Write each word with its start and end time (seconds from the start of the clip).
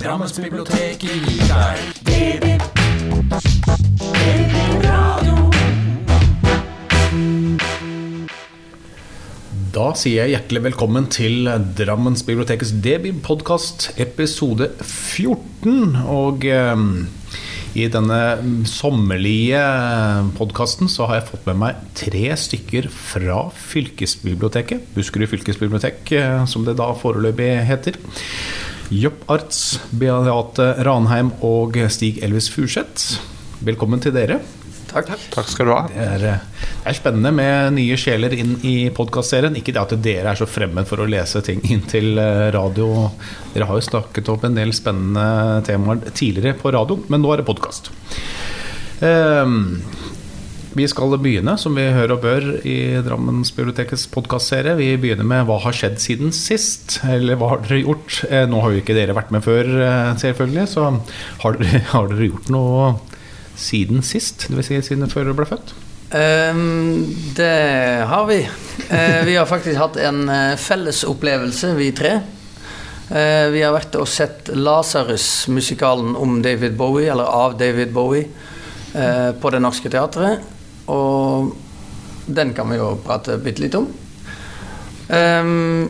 Drammensbiblioteket 0.00 1.02
gir 1.04 1.42
deg. 1.44 1.80
Radio. 4.80 5.34
Da 9.74 9.90
sier 10.00 10.22
jeg 10.22 10.32
hjertelig 10.32 10.62
velkommen 10.70 11.10
til 11.12 11.50
Drammens 11.76 12.24
bibliotekets 12.24 12.72
Debi-podkast 12.80 13.90
episode 14.00 14.70
14. 14.80 16.00
Og 16.08 16.48
eh, 16.48 16.86
i 17.76 17.84
denne 17.92 18.22
sommerlige 18.72 19.60
podkasten 20.40 20.88
så 20.88 21.10
har 21.10 21.20
jeg 21.20 21.28
fått 21.34 21.44
med 21.52 21.60
meg 21.66 21.84
tre 22.00 22.24
stykker 22.40 22.88
fra 22.88 23.42
fylkesbiblioteket. 23.68 24.88
Buskerud 24.96 25.28
fylkesbibliotek, 25.36 26.02
eh, 26.16 26.42
som 26.48 26.64
det 26.64 26.78
da 26.80 26.88
foreløpig 27.04 27.52
heter. 27.68 28.00
Jopp 28.90 29.28
Arts, 29.30 29.78
Beate 29.94 30.64
Ranheim 30.82 31.28
og 31.46 31.76
Stig 31.94 32.16
Elvis 32.26 32.48
Furseth. 32.50 33.20
Velkommen 33.62 34.02
til 34.02 34.10
dere. 34.16 34.40
Takk. 34.90 35.12
Takk 35.30 35.46
skal 35.46 35.68
du 35.68 35.72
ha. 35.76 35.84
Det 35.86 36.02
er, 36.02 36.24
eh, 36.26 36.64
det 36.82 36.90
er 36.90 36.96
spennende 36.98 37.30
med 37.30 37.76
nye 37.76 37.94
sjeler 37.94 38.34
inn 38.34 38.56
i 38.66 38.90
podkastserien. 38.90 39.54
Ikke 39.54 39.70
det 39.76 39.84
at 39.84 39.94
dere 40.02 40.32
er 40.32 40.40
så 40.40 40.48
fremmed 40.50 40.90
for 40.90 40.98
å 40.98 41.06
lese 41.06 41.38
ting 41.46 41.62
inn 41.70 41.86
til 41.86 42.18
eh, 42.18 42.50
radio. 42.50 43.12
Dere 43.54 43.70
har 43.70 43.78
jo 43.78 43.86
snakket 43.92 44.32
opp 44.34 44.48
en 44.48 44.58
del 44.58 44.74
spennende 44.74 45.62
temaer 45.68 46.10
tidligere 46.10 46.58
på 46.58 46.74
radio, 46.74 46.98
men 47.06 47.22
nå 47.22 47.30
er 47.30 47.44
det 47.44 47.46
podkast. 47.46 47.92
Vi 50.76 50.86
skal 50.88 51.16
begynne, 51.18 51.56
som 51.58 51.74
vi 51.74 51.82
hører 51.90 52.14
og 52.14 52.22
bør, 52.22 52.44
i 52.68 53.00
Drammensbibliotekets 53.02 54.06
podkastserie. 54.14 54.76
Vi 54.78 54.92
begynner 55.02 55.26
med 55.26 55.48
hva 55.48 55.56
har 55.64 55.74
skjedd 55.74 55.98
siden 56.02 56.34
sist? 56.34 57.00
Eller 57.10 57.38
hva 57.40 57.48
har 57.52 57.64
dere 57.64 57.80
gjort? 57.82 58.20
Eh, 58.28 58.46
nå 58.46 58.60
har 58.62 58.74
jo 58.74 58.82
ikke 58.82 58.94
dere 58.94 59.16
vært 59.16 59.32
med 59.34 59.42
før, 59.42 59.66
eh, 59.66 60.10
selvfølgelig, 60.22 60.66
så 60.70 60.86
har 61.42 61.58
dere, 61.58 61.82
har 61.94 62.10
dere 62.12 62.28
gjort 62.28 62.52
noe 62.54 62.92
siden 63.58 64.04
sist? 64.06 64.46
Dvs. 64.50 64.70
Si 64.70 64.78
siden 64.92 65.10
før 65.10 65.26
dere 65.26 65.38
ble 65.40 65.48
født? 65.50 65.74
Um, 66.10 67.06
det 67.38 68.06
har 68.10 68.30
vi. 68.30 68.38
Uh, 68.90 69.20
vi 69.26 69.34
har 69.38 69.50
faktisk 69.50 69.78
hatt 69.78 69.98
en 70.02 70.22
felles 70.58 71.02
opplevelse, 71.06 71.72
vi 71.78 71.90
tre. 71.98 72.14
Uh, 73.10 73.50
vi 73.50 73.64
har 73.66 73.74
vært 73.74 73.98
og 73.98 74.06
sett 74.10 74.52
Lasarus-musikalen 74.54 76.14
om 76.18 76.38
David 76.46 76.78
Bowie, 76.78 77.10
eller 77.10 77.26
av 77.26 77.58
David 77.58 77.90
Bowie, 77.94 78.30
på 78.90 79.50
Det 79.54 79.60
Norske 79.62 79.86
Teatret. 79.86 80.42
Og 80.90 81.54
den 82.30 82.54
kan 82.54 82.70
vi 82.70 82.78
jo 82.80 82.92
prate 83.04 83.38
bitte 83.42 83.64
litt 83.64 83.78
om. 83.78 83.88
Ehm, 85.10 85.88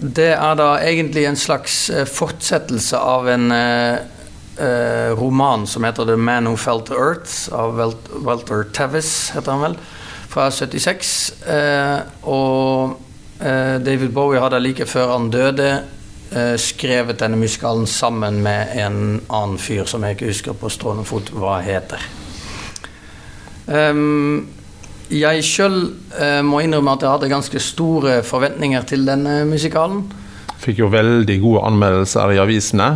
det 0.00 0.32
er 0.34 0.58
da 0.58 0.76
egentlig 0.84 1.24
en 1.26 1.38
slags 1.40 1.88
eh, 1.90 2.04
fortsettelse 2.06 2.98
av 3.00 3.28
en 3.32 3.50
eh, 3.52 3.96
eh, 4.60 5.10
roman 5.16 5.66
som 5.66 5.84
heter 5.84 6.04
'The 6.04 6.16
Man 6.16 6.46
Who 6.46 6.56
Felt 6.56 6.86
the 6.86 6.94
Earth', 6.94 7.52
av 7.52 7.80
Walter 8.24 8.66
Tavis, 8.72 9.30
heter 9.34 9.52
han 9.52 9.60
vel, 9.60 9.76
fra 10.28 10.50
76. 10.50 11.32
Eh, 11.46 11.98
og 12.22 13.02
David 13.36 14.14
Bowie 14.16 14.40
hadde 14.40 14.62
like 14.64 14.86
før 14.88 15.10
han 15.12 15.26
døde 15.28 15.82
skrevet 16.56 17.18
denne 17.20 17.36
musikalen 17.36 17.84
sammen 17.86 18.40
med 18.42 18.72
en 18.80 19.20
annen 19.28 19.58
fyr 19.60 19.84
som 19.84 20.02
jeg 20.02 20.16
ikke 20.16 20.30
husker 20.30 20.56
på 20.56 20.72
stående 20.72 21.04
fot 21.04 21.28
hva 21.36 21.58
heter. 21.60 22.00
Um, 23.66 24.46
jeg 25.10 25.42
sjøl 25.46 25.80
uh, 26.18 26.42
må 26.46 26.62
innrømme 26.62 26.94
at 26.96 27.04
jeg 27.04 27.12
hadde 27.12 27.32
ganske 27.32 27.62
store 27.62 28.20
forventninger 28.26 28.86
til 28.88 29.06
denne 29.06 29.40
musikalen. 29.48 30.04
Fikk 30.62 30.80
jo 30.80 30.88
veldig 30.90 31.36
gode 31.42 31.62
anmeldelser 31.68 32.32
i 32.32 32.40
avisene. 32.40 32.88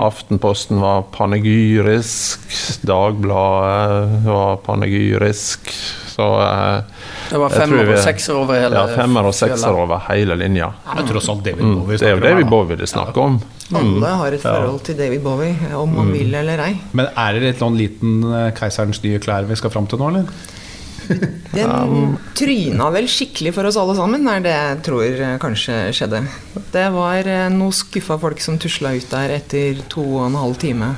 Aftenposten 0.00 0.78
var 0.80 1.08
panegyrisk, 1.12 2.46
Dagbladet 2.86 4.22
var 4.28 4.60
panegyrisk. 4.64 5.72
Så 6.14 6.22
eh, 6.44 7.00
Det 7.32 7.40
var 7.42 7.50
femmer 7.50 7.88
og 7.90 7.98
sekser 8.04 8.36
over 8.38 8.60
hele 8.60 8.78
ja, 8.78 8.86
femmer 8.94 9.26
og 9.26 9.34
sekser 9.34 9.74
over 9.82 10.04
hele 10.08 10.36
linja. 10.38 10.68
Det 10.92 11.02
er 11.02 11.08
tross 11.10 11.28
alt 11.32 11.42
David 11.46 11.64
Mm, 11.64 11.74
Bowie. 11.80 11.98
det 11.98 12.06
er 12.06 12.14
jo 12.14 12.20
snakker 12.20 12.30
om 12.30 12.36
David. 12.38 12.50
Bowie 12.52 12.76
det 12.78 12.86
er 12.86 12.92
snakk 12.94 13.18
om. 13.24 13.38
Alle 13.74 14.10
har 14.20 14.36
et 14.36 14.42
forhold 14.44 14.82
til 14.86 14.98
David 14.98 15.22
Bowie, 15.24 15.54
om 15.74 15.94
man 15.96 16.12
vil 16.14 16.34
eller 16.38 16.60
ei. 16.68 16.74
Men 16.92 17.08
er 17.16 17.32
det 17.34 17.42
litt 17.48 17.62
sånn 17.64 17.78
liten 17.80 18.18
eh, 18.30 18.50
Keiserens 18.54 19.02
nye 19.02 19.18
klær 19.24 19.48
vi 19.48 19.56
skal 19.58 19.72
fram 19.74 19.88
til 19.90 19.98
nå, 19.98 20.12
eller? 20.12 20.28
Den 21.54 22.14
tryna 22.38 22.86
vel 22.94 23.08
skikkelig 23.10 23.52
for 23.56 23.68
oss 23.68 23.76
alle 23.80 23.96
sammen, 23.98 24.22
er 24.30 24.40
det 24.44 24.52
jeg 24.54 24.78
tror 24.86 25.04
eh, 25.26 25.34
kanskje 25.42 25.80
skjedde. 25.96 26.22
Det 26.72 26.86
var 26.94 27.26
noe 27.26 27.50
noen 27.58 27.74
skuffa 27.76 28.16
folk 28.22 28.40
som 28.44 28.56
tusla 28.62 28.94
ut 28.96 29.10
der 29.12 29.34
etter 29.40 29.82
to 29.92 30.04
og 30.20 30.28
en 30.30 30.38
halv 30.40 30.56
time. 30.62 30.92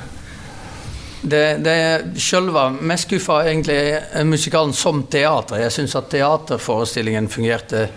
Det, 1.27 1.45
det 1.59 1.73
jeg 1.75 2.75
mest 2.87 3.09
skuffa 3.09 3.41
egentlig 3.49 4.25
musikalen 4.29 4.75
som 4.77 5.03
teater. 5.11 5.59
Jeg 5.65 5.75
syns 5.75 5.97
at 5.99 6.11
teaterforestillingen 6.13 7.27
fungerte 7.33 7.89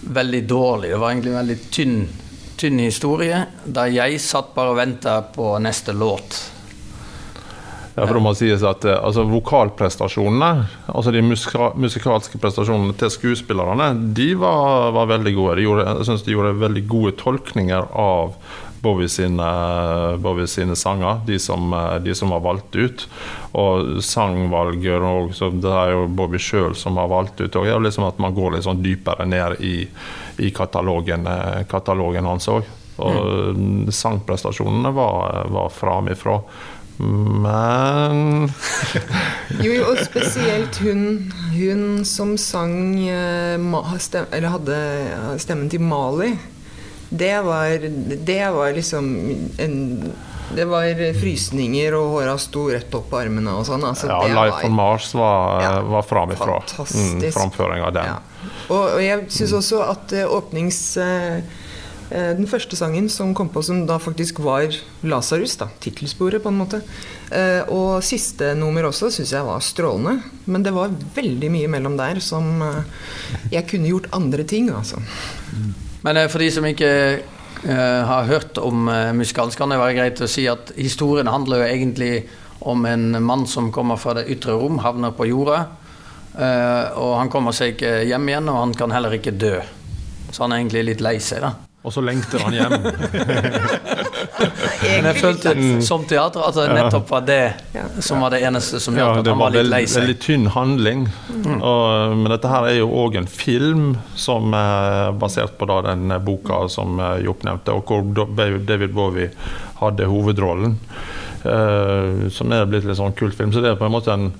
veldig 0.00 0.42
dårlig. 0.48 0.90
Det 0.92 1.00
var 1.00 1.10
egentlig 1.10 1.32
en 1.32 1.40
veldig 1.40 1.58
tynn, 1.72 1.98
tynn 2.60 2.80
historie, 2.84 3.44
der 3.64 3.92
jeg 3.94 4.20
satt 4.20 4.52
bare 4.56 4.74
og 4.74 4.80
venta 4.80 5.20
på 5.34 5.54
neste 5.62 5.96
låt. 5.96 6.40
Ja, 7.96 8.06
for 8.06 8.16
det 8.16 8.22
må 8.22 8.30
sies 8.38 8.62
at 8.64 8.84
eh, 8.88 8.96
altså, 8.96 9.26
Vokalprestasjonene, 9.28 10.50
altså 10.88 11.12
de 11.12 11.20
musika 11.26 11.72
musikalske 11.76 12.38
prestasjonene 12.40 12.94
til 12.96 13.10
skuespillerne, 13.12 13.90
de 14.16 14.30
var, 14.40 14.92
var 14.96 15.10
veldig 15.10 15.34
gode. 15.36 15.56
De 15.58 15.66
gjorde, 15.66 15.86
jeg 15.88 16.08
synes 16.08 16.24
de 16.24 16.36
gjorde 16.36 16.54
veldig 16.62 16.84
gode 16.88 17.12
tolkninger 17.20 17.90
av 17.90 18.36
Bowie 18.80 19.08
sine, 19.12 19.48
Bowie 20.18 20.48
sine 20.48 20.76
sanger, 20.76 21.20
de 21.26 21.38
som, 21.38 21.74
de 22.04 22.14
som 22.14 22.32
var 22.32 22.40
valgt 22.44 22.76
ut. 22.76 23.06
Og 23.52 24.02
sangvalget 24.04 25.02
og 25.02 25.34
så 25.34 25.50
Det 25.50 25.70
er 25.70 25.94
jo 25.94 26.06
Bowie 26.06 26.40
sjøl 26.40 26.76
som 26.78 26.96
har 27.00 27.10
valgt 27.10 27.40
ut. 27.40 27.56
Og 27.56 27.66
det 27.66 27.74
er 27.74 27.84
liksom 27.84 28.08
at 28.08 28.20
man 28.22 28.34
går 28.36 28.56
litt 28.56 28.66
sånn 28.68 28.82
dypere 28.82 29.26
ned 29.28 29.60
i, 29.60 29.76
i 30.40 30.50
katalogen, 30.54 31.26
eh, 31.28 31.64
katalogen 31.70 32.28
hans 32.30 32.48
òg. 32.48 32.68
Og 33.00 33.56
mm. 33.56 33.88
sangprestasjonene 33.94 34.92
var, 34.96 35.48
var 35.52 35.72
framifrå. 35.72 36.38
Men 37.00 38.50
Jo, 39.64 39.72
og 39.88 40.00
spesielt 40.04 40.76
hun, 40.84 41.30
hun 41.54 42.04
som 42.04 42.34
sang 42.36 42.92
eh, 43.08 43.56
Eller 43.56 44.52
hadde 44.52 44.80
stemmen 45.40 45.70
til 45.72 45.80
Mali. 45.80 46.34
Det 47.10 47.40
var, 47.42 47.78
det 48.30 48.42
var 48.54 48.72
liksom 48.76 49.06
en 49.58 49.78
Det 50.54 50.64
var 50.66 50.98
frysninger, 51.14 51.94
og 51.94 52.08
håra 52.16 52.32
sto 52.42 52.64
rett 52.72 52.94
opp 52.98 53.04
på 53.12 53.18
armene 53.20 53.52
og 53.54 53.66
sånn. 53.68 53.84
Altså, 53.86 54.08
ja, 54.10 54.16
Life 54.26 54.56
var- 54.56 54.64
on 54.66 54.72
Mars 54.74 55.12
var, 55.14 55.62
Ja, 55.62 55.72
var 55.86 56.02
framifra. 56.02 56.56
fantastisk. 56.66 57.20
Mm, 57.20 57.32
Framføring 57.36 57.82
av 57.86 57.92
den. 57.94 58.04
Ja. 58.10 58.16
Og, 58.68 58.96
og 58.96 59.02
jeg 59.02 59.28
syns 59.30 59.52
også 59.60 59.82
at 59.90 60.12
uh, 60.18 60.24
åpnings... 60.40 60.96
eh, 60.98 61.36
eh, 62.10 62.32
den 62.34 62.48
første 62.50 62.74
sangen 62.74 63.06
som 63.08 63.30
kom 63.34 63.48
på, 63.54 63.62
som 63.62 63.84
da 63.86 63.98
faktisk 64.02 64.40
var 64.42 64.66
Lasarus, 65.06 65.54
da, 65.60 65.68
tittelsporet 65.78 66.42
på 66.42 66.50
en 66.50 66.58
måte. 66.58 66.80
Uh, 67.30 67.62
og 67.70 68.02
siste 68.02 68.50
nummer 68.58 68.88
også 68.90 69.12
syns 69.14 69.30
jeg 69.36 69.46
var 69.46 69.62
strålende. 69.62 70.16
Men 70.50 70.66
det 70.66 70.72
var 70.74 70.90
veldig 71.14 71.50
mye 71.54 71.68
mellom 71.70 71.94
der 71.96 72.18
som 72.18 72.58
Jeg 73.52 73.68
kunne 73.70 73.86
gjort 73.86 74.10
andre 74.12 74.42
ting, 74.42 74.70
altså. 74.74 74.98
Men 76.02 76.16
eh, 76.16 76.28
for 76.32 76.42
de 76.42 76.50
som 76.52 76.66
ikke 76.66 76.90
eh, 77.20 78.02
har 78.10 78.28
hørt 78.30 78.58
om 78.58 78.88
uh, 78.88 79.12
musikalen, 79.16 79.52
kan 79.56 79.72
det 79.72 79.80
være 79.80 79.96
greit 79.98 80.22
å 80.24 80.30
si 80.30 80.46
at 80.50 80.72
historien 80.78 81.28
handler 81.28 81.62
jo 81.62 81.68
egentlig 81.68 82.14
om 82.60 82.84
en 82.86 83.22
mann 83.24 83.46
som 83.48 83.70
kommer 83.72 83.96
fra 84.00 84.14
det 84.18 84.28
ytre 84.32 84.56
rom, 84.60 84.80
havner 84.84 85.14
på 85.16 85.28
jorda. 85.30 85.66
eh, 86.36 86.98
og 87.00 87.16
han 87.18 87.30
kommer 87.32 87.56
seg 87.56 87.74
ikke 87.74 88.02
hjem 88.08 88.28
igjen, 88.28 88.48
og 88.52 88.60
han 88.60 88.74
kan 88.76 88.92
heller 88.92 89.16
ikke 89.16 89.32
dø. 89.32 89.56
Så 90.30 90.44
han 90.44 90.52
er 90.52 90.60
egentlig 90.60 90.84
litt 90.90 91.04
lei 91.04 91.16
seg, 91.18 91.40
da. 91.42 91.54
Og 91.80 91.94
så 91.94 92.04
lengter 92.04 92.44
han 92.44 92.52
hjem. 92.54 92.74
Men 94.40 95.08
jeg 95.10 95.16
følte 95.20 95.52
som 95.84 96.04
teater 96.08 96.44
at 96.46 96.56
det 96.56 96.66
nettopp 96.76 97.10
var 97.12 97.24
det 97.28 97.40
som 98.04 98.22
var 98.24 98.34
det 98.34 98.40
eneste 98.48 98.80
som 98.82 98.96
gjorde 98.96 99.22
at 99.22 99.30
han 99.32 99.40
var 99.40 99.54
litt 99.54 99.68
lei 99.68 99.82
seg. 99.86 100.02
veldig 100.02 100.16
tynn 100.24 100.46
handling. 100.54 101.06
Og, 101.60 102.16
men 102.16 102.28
dette 102.32 102.50
her 102.52 102.68
er 102.70 102.78
jo 102.80 102.90
òg 103.02 103.18
en 103.20 103.28
film 103.30 103.94
som 104.18 104.54
er 104.56 105.12
basert 105.20 105.56
på 105.60 105.68
da, 105.70 105.80
den 105.90 106.12
boka 106.24 106.62
som 106.72 107.00
eh, 107.00 107.18
Jopp 107.26 107.44
nevnte, 107.46 107.76
og 107.76 107.90
hvor 107.90 108.28
David 108.36 108.94
Bowie 108.96 109.30
hadde 109.80 110.08
hovedrollen. 110.10 110.78
eh, 111.44 112.28
som 112.32 112.52
er 112.52 112.68
blitt 112.68 112.88
litt 112.88 113.00
sånn 113.00 113.16
kultfilm. 113.16 113.52
Så 113.52 113.62
det 113.64 113.74
er 113.74 113.80
på 113.80 113.88
en 113.88 113.94
måte 113.98 114.14
en 114.16 114.32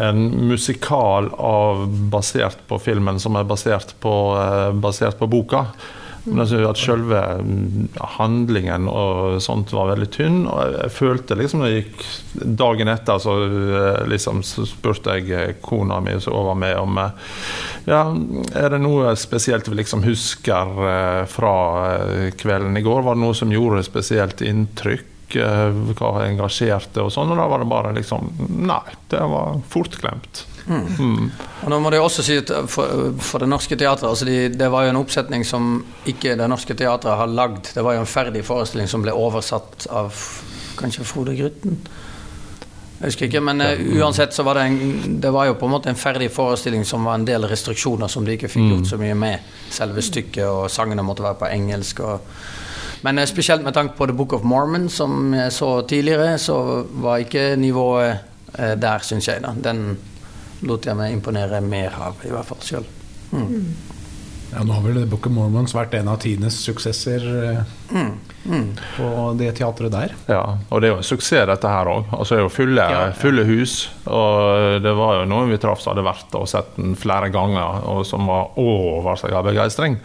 en 0.00 0.48
musikal 0.48 1.28
av, 1.38 1.84
basert 2.10 2.58
på 2.66 2.78
filmen 2.82 3.20
som 3.20 3.36
er 3.36 3.44
basert 3.46 3.92
på, 4.00 4.14
eh, 4.40 4.72
basert 4.72 5.18
på 5.20 5.28
boka. 5.30 5.66
Men 6.24 6.40
jeg 6.40 6.54
synes 6.54 6.70
at 6.70 6.80
selve 6.80 7.20
mm, 7.44 7.88
handlingen 8.16 8.86
og 8.88 9.36
sånt 9.44 9.72
var 9.76 9.90
veldig 9.92 10.08
tynn. 10.14 10.38
Og 10.48 10.76
jeg, 10.78 10.92
følte 10.96 11.36
liksom 11.36 11.60
når 11.60 11.70
jeg 11.70 11.82
gikk 11.82 12.04
dagen 12.62 12.90
etter, 12.92 13.20
så 13.20 13.34
eh, 13.44 14.00
liksom 14.08 14.40
spurte 14.44 15.18
jeg 15.18 15.32
eh, 15.36 15.56
kona 15.64 16.00
mi 16.04 16.16
som 16.24 16.48
var 16.48 16.56
med 16.60 16.78
om 16.80 17.00
eh, 17.02 17.34
ja, 17.90 18.02
Er 18.56 18.72
det 18.72 18.80
noe 18.80 19.12
spesielt 19.20 19.68
vi 19.68 19.76
liksom 19.82 20.04
husker 20.06 20.72
fra 21.28 21.56
kvelden 22.40 22.80
i 22.80 22.84
går? 22.84 23.04
Var 23.04 23.18
det 23.18 23.24
noe 23.26 23.36
som 23.36 23.52
gjorde 23.52 23.84
spesielt 23.84 24.40
inntrykk? 24.44 25.10
Hva 25.34 26.10
engasjerte 26.22 27.02
og 27.02 27.12
sånn? 27.12 27.32
Og 27.32 27.40
da 27.40 27.46
var 27.50 27.60
det 27.60 27.68
bare 27.68 27.94
liksom 27.96 28.28
Nei, 28.68 28.84
det 29.10 29.20
var 29.28 29.60
fort 29.72 29.96
Mm. 30.66 31.30
Og 31.62 31.68
nå 31.68 31.78
må 31.84 31.90
det 31.92 32.00
også 32.00 32.22
si 32.24 32.38
at 32.40 32.48
for, 32.72 33.10
for 33.20 33.42
Det 33.42 33.48
Norske 33.50 33.76
Teatret 33.76 34.08
altså 34.08 34.24
de, 34.24 34.48
Det 34.48 34.70
var 34.72 34.86
jo 34.86 34.94
en 34.94 35.00
oppsetning 35.02 35.42
som 35.44 35.82
ikke 36.08 36.38
Det 36.40 36.46
Norske 36.48 36.72
Teatret 36.78 37.18
har 37.20 37.28
lagd. 37.28 37.74
Det 37.74 37.84
var 37.84 37.98
jo 37.98 38.04
en 38.04 38.08
ferdig 38.08 38.44
forestilling 38.48 38.88
som 38.88 39.04
ble 39.04 39.12
oversatt 39.12 39.86
av 39.92 40.16
kanskje 40.80 41.04
Frode 41.04 41.36
Grytten? 41.36 41.78
Jeg 42.94 43.10
husker 43.10 43.26
ikke, 43.26 43.42
men 43.44 43.60
eh, 43.60 43.80
uansett 43.98 44.32
så 44.32 44.44
var 44.46 44.56
det 44.56 44.64
en 44.70 45.20
Det 45.20 45.32
var 45.34 45.50
jo 45.50 45.58
på 45.60 45.66
en 45.66 45.74
måte 45.74 45.90
en 45.92 45.98
ferdig 45.98 46.30
forestilling 46.32 46.86
som 46.88 47.04
var 47.04 47.18
en 47.18 47.26
del 47.28 47.44
restriksjoner 47.50 48.08
som 48.08 48.24
de 48.24 48.38
ikke 48.38 48.48
fikk 48.48 48.70
gjort 48.70 48.88
så 48.88 48.98
mye 49.00 49.16
med. 49.18 49.54
Selve 49.70 50.02
stykket, 50.02 50.46
og 50.46 50.70
sangene 50.70 51.04
måtte 51.04 51.26
være 51.26 51.40
på 51.42 51.50
engelsk. 51.52 52.00
og 52.00 52.20
men 53.04 53.18
eh, 53.18 53.26
spesielt 53.26 53.62
med 53.62 53.74
tanke 53.74 53.96
på 53.96 54.06
The 54.06 54.16
Book 54.16 54.32
of 54.32 54.42
Mormon, 54.42 54.88
som 54.88 55.34
jeg 55.34 55.52
så 55.52 55.80
tidligere, 55.82 56.38
så 56.38 56.86
var 56.90 57.20
ikke 57.20 57.56
nivået 57.56 58.16
eh, 58.58 58.74
der, 58.80 58.98
syns 58.98 59.28
jeg. 59.28 59.42
da. 59.42 59.52
Den 59.70 59.98
lot 60.66 60.86
jeg 60.88 60.96
meg 60.98 61.12
imponere 61.16 61.60
mer 61.64 61.94
av, 62.08 62.20
i 62.24 62.32
hvert 62.32 62.48
fall 62.48 62.62
sjøl. 62.64 62.86
Ja, 64.54 64.62
nå 64.62 64.70
har 64.76 64.84
vel 64.84 65.00
The 65.00 65.08
Book 65.10 65.24
of 65.26 65.32
Mormons 65.34 65.72
vært 65.74 65.96
en 65.98 66.06
av 66.12 66.20
tidenes 66.22 66.54
suksesser 66.62 67.24
eh, 67.26 68.04
på 68.94 69.08
det 69.40 69.48
teatret 69.58 69.90
der. 69.90 70.12
Ja, 70.30 70.42
og 70.68 70.80
det 70.82 70.88
er 70.88 70.92
jo 70.92 71.00
en 71.00 71.08
suksess, 71.08 71.46
dette 71.50 71.72
her 71.72 71.90
òg. 71.90 72.12
Altså, 72.14 72.36
det 72.36 72.42
er 72.42 72.44
jo 72.44 72.52
fulle, 72.54 72.84
Ja, 72.92 73.00
ja. 73.08 73.16
fulle 73.18 73.42
hus. 73.48 73.74
Og 74.06 74.78
det 74.84 74.92
var 74.94 75.18
jo 75.18 75.24
noen 75.32 75.50
vi 75.50 75.58
traff 75.58 75.82
som 75.82 75.94
hadde 75.96 76.06
vært 76.06 76.36
og 76.38 76.46
sett 76.52 76.70
den 76.78 76.94
flere 77.00 77.32
ganger, 77.34 77.82
og 77.90 78.04
som 78.06 78.30
var 78.30 78.54
over 78.60 79.18
seg 79.18 79.34
av 79.34 79.48
begeistring. 79.48 79.98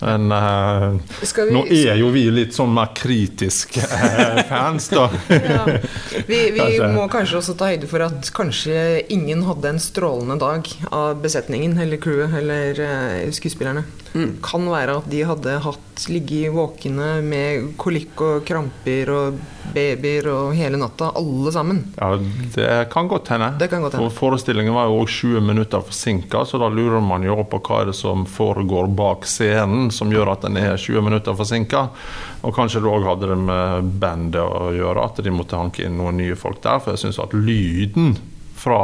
Men 0.00 0.32
uh, 0.32 0.96
vi- 1.20 1.52
nå 1.52 1.64
er 1.68 1.98
jo 2.00 2.08
vi 2.14 2.22
litt 2.32 2.54
sånn 2.56 2.72
mer 2.72 2.92
kritiske 2.96 3.82
eh, 3.84 4.42
fans, 4.50 4.88
da. 4.92 5.08
Ja. 5.28 5.64
Vi, 6.26 6.38
vi 6.54 6.58
Kanskje. 6.60 6.88
må 6.94 7.04
kanskje 7.12 7.40
også 7.42 7.56
ta 7.60 7.68
høyde 7.72 7.88
for 7.90 8.04
at 8.06 8.30
kanskje 8.36 9.04
ingen 9.12 9.44
hadde 9.48 9.74
en 9.74 9.82
strålende 9.82 10.38
dag 10.40 10.70
av 10.90 11.20
besetningen 11.22 11.76
eller 11.84 12.00
crewet 12.00 12.32
eller 12.40 12.80
uh, 12.80 13.30
skuespillerne. 13.34 13.84
Kan 14.42 14.66
være 14.70 14.96
at 14.98 15.08
de 15.10 15.22
hadde 15.26 15.56
hatt 15.62 16.04
ligget 16.10 16.54
våkne 16.54 17.20
med 17.22 17.72
kolikk 17.78 18.20
og 18.26 18.46
kramper 18.48 19.12
og 19.14 19.40
babyer 19.70 20.26
og 20.32 20.54
hele 20.58 20.80
natta, 20.80 21.12
alle 21.18 21.52
sammen. 21.54 21.82
Ja, 21.94 22.16
det 22.56 22.70
kan 22.90 23.10
godt 23.10 23.30
hende. 23.30 23.52
Det 23.60 23.68
kan 23.70 23.84
godt 23.84 23.94
hende. 23.94 24.08
For 24.10 24.30
Forestillingen 24.30 24.74
var 24.74 24.88
jo 24.90 24.98
også 25.04 25.30
20 25.30 25.44
minutter 25.46 25.84
forsinka, 25.86 26.42
så 26.44 26.58
da 26.58 26.70
lurer 26.72 27.04
man 27.04 27.26
jo 27.26 27.38
på 27.46 27.60
hva 27.62 27.82
er 27.84 27.92
det 27.92 27.96
som 27.98 28.26
foregår 28.26 28.90
bak 28.98 29.28
scenen 29.30 29.92
som 29.94 30.10
gjør 30.10 30.34
at 30.34 30.48
den 30.48 30.58
er 30.58 30.74
20 30.74 31.06
minutter 31.06 31.38
forsinka. 31.38 31.86
Og 32.42 32.56
kanskje 32.56 32.82
det 32.82 32.90
òg 32.90 33.06
hadde 33.06 33.30
det 33.30 33.38
med 33.44 33.94
bandet 34.02 34.42
å 34.42 34.72
gjøre, 34.74 35.06
at 35.06 35.22
de 35.22 35.34
måtte 35.34 35.60
hanke 35.60 35.86
inn 35.86 35.98
noen 36.00 36.18
nye 36.18 36.38
folk 36.38 36.62
der. 36.64 36.82
For 36.82 36.96
jeg 36.96 37.04
syns 37.04 37.22
at 37.22 37.36
lyden 37.36 38.16
fra 38.60 38.80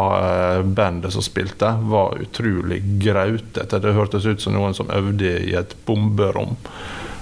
eh, 0.57 0.63
bandet 0.63 1.13
som 1.13 1.23
spilte, 1.23 1.69
var 1.83 2.17
utrolig 2.23 2.81
grautete. 3.03 3.79
Det 3.79 3.93
hørtes 3.93 4.25
ut 4.27 4.41
som 4.41 4.57
noen 4.57 4.75
som 4.75 4.89
øvde 4.91 5.35
i 5.45 5.53
et 5.59 5.77
bomberom 5.85 6.57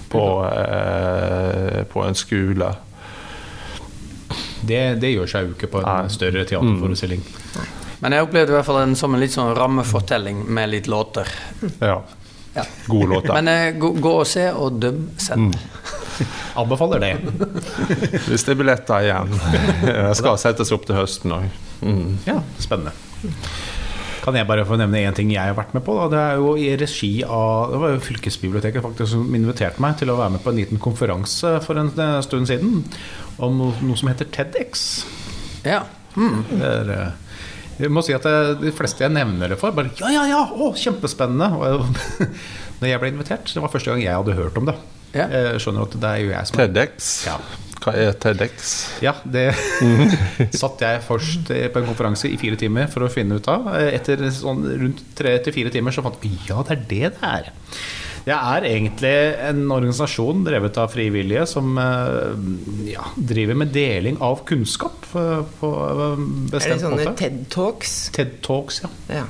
på, 0.09 0.27
eh, 0.47 1.81
på 1.91 2.05
en 2.07 2.15
skole. 2.15 2.71
Det, 4.65 4.83
det 5.03 5.11
gjør 5.17 5.33
seg 5.33 5.49
jo 5.49 5.57
ikke 5.57 5.73
på 5.73 5.83
en 5.83 5.89
Nei. 5.91 6.13
større 6.15 6.45
teaterforestilling. 6.49 7.25
Men 8.05 8.15
jeg 8.15 8.27
opplevde 8.29 8.53
i 8.53 8.57
hvert 8.59 8.69
fall 8.69 8.83
den 8.85 8.95
som 8.99 9.17
en 9.17 9.23
litt 9.23 9.35
sånn 9.35 9.51
rammefortelling 9.57 10.45
med 10.55 10.71
litt 10.71 10.87
låter. 10.91 11.29
Ja. 11.81 11.99
Ja. 12.55 12.63
Gode 12.87 13.07
låter. 13.17 13.35
Men 13.35 13.49
eh, 13.51 13.75
gå, 13.81 13.91
gå 13.99 14.15
og 14.21 14.27
se, 14.31 14.47
og 14.53 14.79
døm 14.79 15.09
selv. 15.19 15.59
Anbefaler 16.61 17.03
det. 17.03 17.13
Hvis 18.29 18.47
det 18.47 18.55
er 18.55 18.59
billetter 18.63 19.09
igjen. 19.09 19.33
Det 19.83 20.11
skal 20.21 20.39
settes 20.39 20.71
opp 20.75 20.87
til 20.87 21.01
høsten 21.01 21.35
òg. 21.35 21.49
Mm. 21.85 22.19
Ja, 22.27 22.41
spennende. 22.63 22.95
Kan 24.25 24.39
jeg 24.39 24.49
bare 24.49 24.65
få 24.65 24.79
nevne 24.81 25.03
én 25.05 25.17
ting 25.17 25.33
jeg 25.35 25.51
har 25.51 25.57
vært 25.57 25.75
med 25.77 25.85
på? 25.85 25.95
Da? 25.99 26.07
Det 26.13 26.21
er 26.23 26.39
jo 26.41 26.55
i 26.57 26.71
regi 26.81 27.11
av 27.25 27.75
Det 27.75 27.81
var 27.83 27.91
jo 27.93 28.05
Fylkesbiblioteket 28.07 28.85
faktisk 28.85 29.13
som 29.13 29.37
inviterte 29.37 29.83
meg 29.85 29.99
til 30.01 30.13
å 30.13 30.17
være 30.17 30.37
med 30.37 30.45
på 30.45 30.53
en 30.53 30.61
liten 30.63 30.81
konferanse 30.81 31.59
for 31.65 31.81
en 31.81 31.91
eh, 31.93 32.17
stund 32.25 32.49
siden 32.49 32.81
om 33.43 33.61
noe, 33.61 33.99
som 33.99 34.09
heter 34.09 34.31
TEDx. 34.33 34.87
Ja. 35.67 35.83
Mm. 36.17 36.41
Det 36.49 36.71
er, 36.71 36.93
eh, 36.95 37.39
jeg 37.83 37.93
må 37.93 38.05
si 38.07 38.15
at 38.17 38.25
det, 38.25 38.63
de 38.63 38.73
fleste 38.73 39.05
jeg 39.05 39.13
nevner 39.13 39.53
det 39.53 39.59
for, 39.61 39.75
bare 39.77 39.93
Ja, 40.01 40.13
ja, 40.15 40.25
ja! 40.31 40.41
Å, 40.47 40.71
kjempespennende! 40.79 41.51
Og 41.59 41.85
når 42.81 42.93
jeg 42.95 43.03
ble 43.03 43.13
invitert, 43.13 43.51
det 43.51 43.65
var 43.65 43.73
første 43.75 43.93
gang 43.93 44.05
jeg 44.07 44.17
hadde 44.23 44.39
hørt 44.39 44.57
om 44.61 44.71
det. 44.71 44.79
Ja. 45.15 45.29
Jeg 45.31 45.61
skjønner 45.63 45.85
at 45.85 46.01
det 46.01 46.11
er 46.15 46.25
jo 46.25 46.33
jeg 46.33 46.49
som 46.49 46.63
TEDx. 46.63 47.13
Ja. 47.29 47.37
Hva 47.85 47.93
er 48.01 48.15
TEDx? 48.17 48.71
Ja, 49.05 49.13
det 49.29 49.51
satt 50.63 50.81
jeg 50.81 51.03
først 51.05 51.51
eh, 51.53 51.67
på 51.73 51.83
en 51.83 51.89
konferanse 51.91 52.31
i 52.33 52.39
fire 52.41 52.57
timer 52.61 52.89
for 52.93 53.05
å 53.05 53.11
finne 53.13 53.37
ut 53.37 53.51
av. 53.53 53.69
Eh, 53.77 53.91
Etter 53.99 54.25
sånn 54.33 54.65
rundt 54.81 55.05
tre 55.19 55.37
til 55.45 55.53
fire 55.57 55.75
timer 55.75 55.93
så 55.93 56.05
fant 56.07 56.17
jeg 56.25 56.39
ja, 56.49 56.63
det 56.65 56.79
er 56.79 56.89
det 56.89 57.13
det 57.19 57.29
er. 57.29 57.53
Det 58.25 58.33
er 58.33 58.65
egentlig 58.65 59.13
en 59.51 59.67
organisasjon 59.69 60.47
drevet 60.47 60.79
av 60.81 60.89
frivillige 60.95 61.45
som 61.51 61.77
eh, 61.77 62.47
ja, 62.89 63.05
driver 63.21 63.59
med 63.61 63.75
deling 63.75 64.17
av 64.25 64.41
kunnskap 64.49 65.05
på 65.13 65.73
bestemt 66.49 66.49
måte. 66.49 66.57
Er 66.57 66.73
det 66.73 66.81
sånne 66.87 67.03
måte. 67.03 67.17
TED 67.21 67.43
Talks? 67.53 67.97
TED 68.17 68.39
Talks, 68.47 68.81
ja. 68.87 68.93
Ja, 69.21 69.27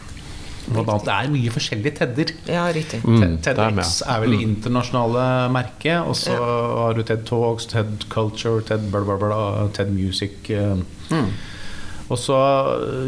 Blant 0.66 0.88
annet. 0.88 1.06
Det 1.06 1.14
er 1.14 1.32
mye 1.34 1.54
forskjellige 1.54 1.96
TED-er. 2.00 2.34
ja 2.48 2.66
riktig. 2.72 3.00
Mm, 3.04 3.22
er. 3.22 3.34
TEDx 3.44 3.96
er 4.08 4.22
vel 4.22 4.36
det 4.36 4.44
internasjonale 4.46 5.24
merket, 5.54 5.98
og 6.00 6.16
så 6.18 6.36
har 6.38 6.96
du 6.96 7.02
TED 7.02 7.26
Talks, 7.28 7.66
TED 7.72 8.06
Culture, 8.12 8.62
TED 8.64 8.88
bla, 8.92 9.04
bla, 9.04 9.18
bla, 9.20 9.68
TED 9.76 9.92
Music. 9.92 10.48
Mm. 11.10 11.28
Og 12.12 12.20
så 12.20 12.36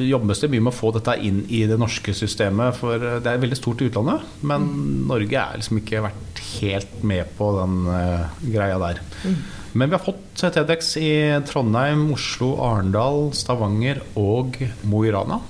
jobbes 0.01 0.41
det 0.41 0.49
mye 0.53 0.65
med 0.65 0.73
å 0.73 0.77
få 0.77 0.91
dette 0.97 1.19
inn 1.25 1.43
i 1.53 1.67
det 1.69 1.77
norske 1.81 2.15
systemet, 2.17 2.79
for 2.79 3.01
det 3.21 3.29
er 3.29 3.43
veldig 3.43 3.59
stort 3.59 3.83
i 3.85 3.91
utlandet. 3.91 4.25
Men 4.49 4.65
Norge 5.09 5.37
er 5.43 5.61
liksom 5.61 5.83
ikke 5.83 6.05
vært 6.07 6.41
helt 6.57 6.97
med 7.05 7.29
på 7.37 7.51
den 7.59 7.77
uh, 7.91 8.41
greia 8.47 8.81
der. 8.81 9.03
Men 9.77 9.91
vi 9.91 9.99
har 9.99 10.05
fått 10.05 10.41
TEDx 10.41 10.95
i 11.03 11.13
Trondheim, 11.49 12.09
Oslo, 12.17 12.55
Arendal, 12.65 13.31
Stavanger 13.37 14.01
og 14.17 14.57
Mo 14.89 15.05
i 15.05 15.13
Rana. 15.13 15.43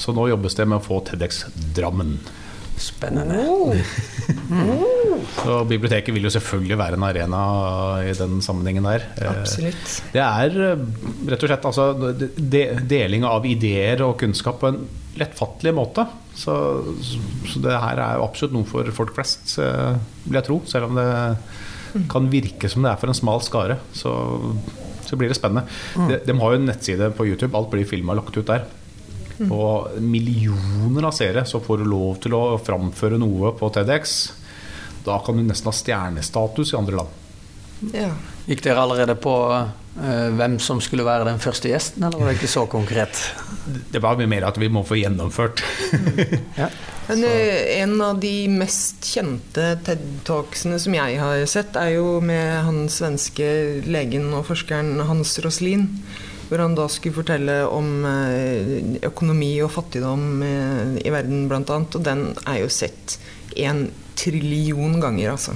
Så 0.00 0.14
nå 0.16 0.30
jobbes 0.30 0.56
det 0.56 0.64
med 0.68 0.80
å 0.80 0.84
få 0.84 1.02
TEDx 1.04 1.44
Drammen. 1.76 2.16
Spennende. 2.80 3.76
Så 5.44 5.58
biblioteket 5.68 6.14
vil 6.16 6.24
jo 6.24 6.32
selvfølgelig 6.32 6.78
være 6.80 6.96
en 6.96 7.04
arena 7.04 7.42
i 8.08 8.14
den 8.16 8.40
sammenhengen 8.44 8.88
der. 8.88 9.04
Eh, 9.20 9.28
Absolutt. 9.28 9.98
Det 10.14 10.22
er 10.24 10.56
eh, 10.70 10.86
rett 11.28 11.44
og 11.44 11.52
slett 11.52 11.68
altså, 11.68 11.90
de, 12.16 12.64
deling 12.88 13.28
av 13.28 13.44
ideer 13.48 14.00
og 14.06 14.16
kunnskap 14.22 14.62
på 14.62 14.72
en 14.72 14.80
lettfattelig 15.20 15.76
måte. 15.76 16.06
Så, 16.40 16.56
så 17.50 17.60
det 17.60 17.76
her 17.84 18.00
er 18.00 18.16
jo 18.16 18.24
absolutt 18.24 18.56
noe 18.56 18.68
for 18.68 18.88
folk 18.96 19.12
flest, 19.18 19.58
vil 19.58 20.38
jeg 20.38 20.46
tro. 20.46 20.62
Selv 20.70 20.88
om 20.88 20.96
det 20.96 21.08
kan 22.08 22.32
virke 22.32 22.70
som 22.70 22.86
det 22.86 22.94
er 22.94 23.00
for 23.02 23.12
en 23.12 23.18
smal 23.18 23.44
skare. 23.44 23.76
Så, 23.92 24.14
så 25.04 25.20
blir 25.20 25.28
det 25.28 25.36
spennende. 25.36 25.68
De, 26.08 26.22
de 26.24 26.40
har 26.40 26.54
jo 26.54 26.62
en 26.62 26.68
nettside 26.70 27.12
på 27.18 27.28
YouTube. 27.28 27.52
Alt 27.58 27.74
blir 27.74 27.88
filma 27.88 28.16
og 28.16 28.22
lagt 28.22 28.40
ut 28.40 28.48
der. 28.48 28.64
Og 29.48 30.00
millioner 30.04 31.08
av 31.08 31.14
seere, 31.16 31.46
så 31.48 31.62
får 31.64 31.80
du 31.80 31.88
lov 31.88 32.20
til 32.24 32.36
å 32.36 32.58
framføre 32.60 33.20
noe 33.20 33.54
på 33.56 33.70
TEDx. 33.72 34.18
Da 35.06 35.16
kan 35.24 35.38
du 35.38 35.46
nesten 35.46 35.70
ha 35.70 35.76
stjernestatus 35.76 36.74
i 36.74 36.78
andre 36.80 37.00
land. 37.00 37.16
Ja. 37.96 38.10
Gikk 38.50 38.64
dere 38.64 38.82
allerede 38.82 39.14
på 39.16 39.34
eh, 39.54 40.28
hvem 40.36 40.58
som 40.60 40.80
skulle 40.84 41.06
være 41.06 41.28
den 41.28 41.40
første 41.40 41.70
gjesten, 41.70 42.04
eller 42.04 42.20
var 42.20 42.30
det 42.30 42.38
ikke 42.40 42.52
så 42.52 42.66
konkret? 42.68 43.20
Det 43.92 44.02
var 44.02 44.20
mer 44.20 44.48
at 44.48 44.58
vi 44.60 44.68
må 44.72 44.84
få 44.86 45.00
gjennomført. 45.00 45.64
Ja. 46.60 46.68
Men 47.10 47.24
eh, 47.26 47.80
en 47.80 47.96
av 48.04 48.20
de 48.22 48.46
mest 48.52 49.06
kjente 49.08 49.72
TED-talksene 49.86 50.76
som 50.78 50.94
jeg 50.94 51.16
har 51.18 51.40
sett, 51.50 51.74
er 51.74 51.96
jo 51.96 52.20
med 52.22 52.60
han 52.66 52.84
svenske 52.92 53.48
legen 53.82 54.28
og 54.36 54.44
forskeren 54.46 55.00
Hans 55.08 55.32
Roslin. 55.42 55.88
Hvor 56.50 56.64
han 56.64 56.74
da 56.74 56.88
skulle 56.90 57.14
fortelle 57.14 57.60
om 57.70 58.04
eh, 58.10 59.00
økonomi 59.06 59.52
og 59.62 59.70
fattigdom 59.70 60.42
eh, 60.42 60.96
i 61.06 61.12
verden, 61.14 61.44
annet. 61.46 61.94
Og 61.94 62.02
den 62.02 62.24
er 62.42 62.64
jo 62.64 62.70
sett 62.74 63.20
en 63.54 63.84
trillion 64.18 64.98
ganger, 65.02 65.36
altså. 65.36 65.54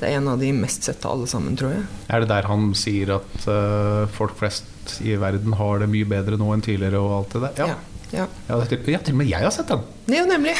Det 0.00 0.08
er 0.08 0.18
en 0.18 0.28
av 0.32 0.40
de 0.40 0.50
mest 0.56 0.84
sette 0.84 1.08
alle 1.08 1.28
sammen, 1.28 1.56
tror 1.60 1.74
jeg. 1.74 1.86
Er 2.12 2.22
det 2.22 2.30
der 2.30 2.48
han 2.48 2.70
sier 2.78 3.14
at 3.18 3.34
uh, 3.44 4.08
folk 4.12 4.38
flest 4.38 4.94
i 5.04 5.12
verden 5.20 5.52
har 5.58 5.82
det 5.82 5.90
mye 5.92 6.08
bedre 6.08 6.38
nå 6.40 6.48
enn 6.54 6.64
tidligere 6.64 7.02
og 7.04 7.16
alt 7.18 7.34
det 7.36 7.42
der? 7.44 7.60
Ja. 7.60 7.66
Ja, 8.10 8.24
ja. 8.24 8.26
Ja, 8.48 8.60
til, 8.66 8.80
til 8.86 9.12
og 9.12 9.18
med 9.20 9.28
jeg 9.28 9.44
har 9.44 9.52
sett 9.54 9.68
den. 9.70 9.84
Ja, 10.10 10.24
nemlig. 10.28 10.56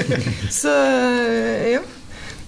Så 0.62 0.72
ja. 1.72 1.80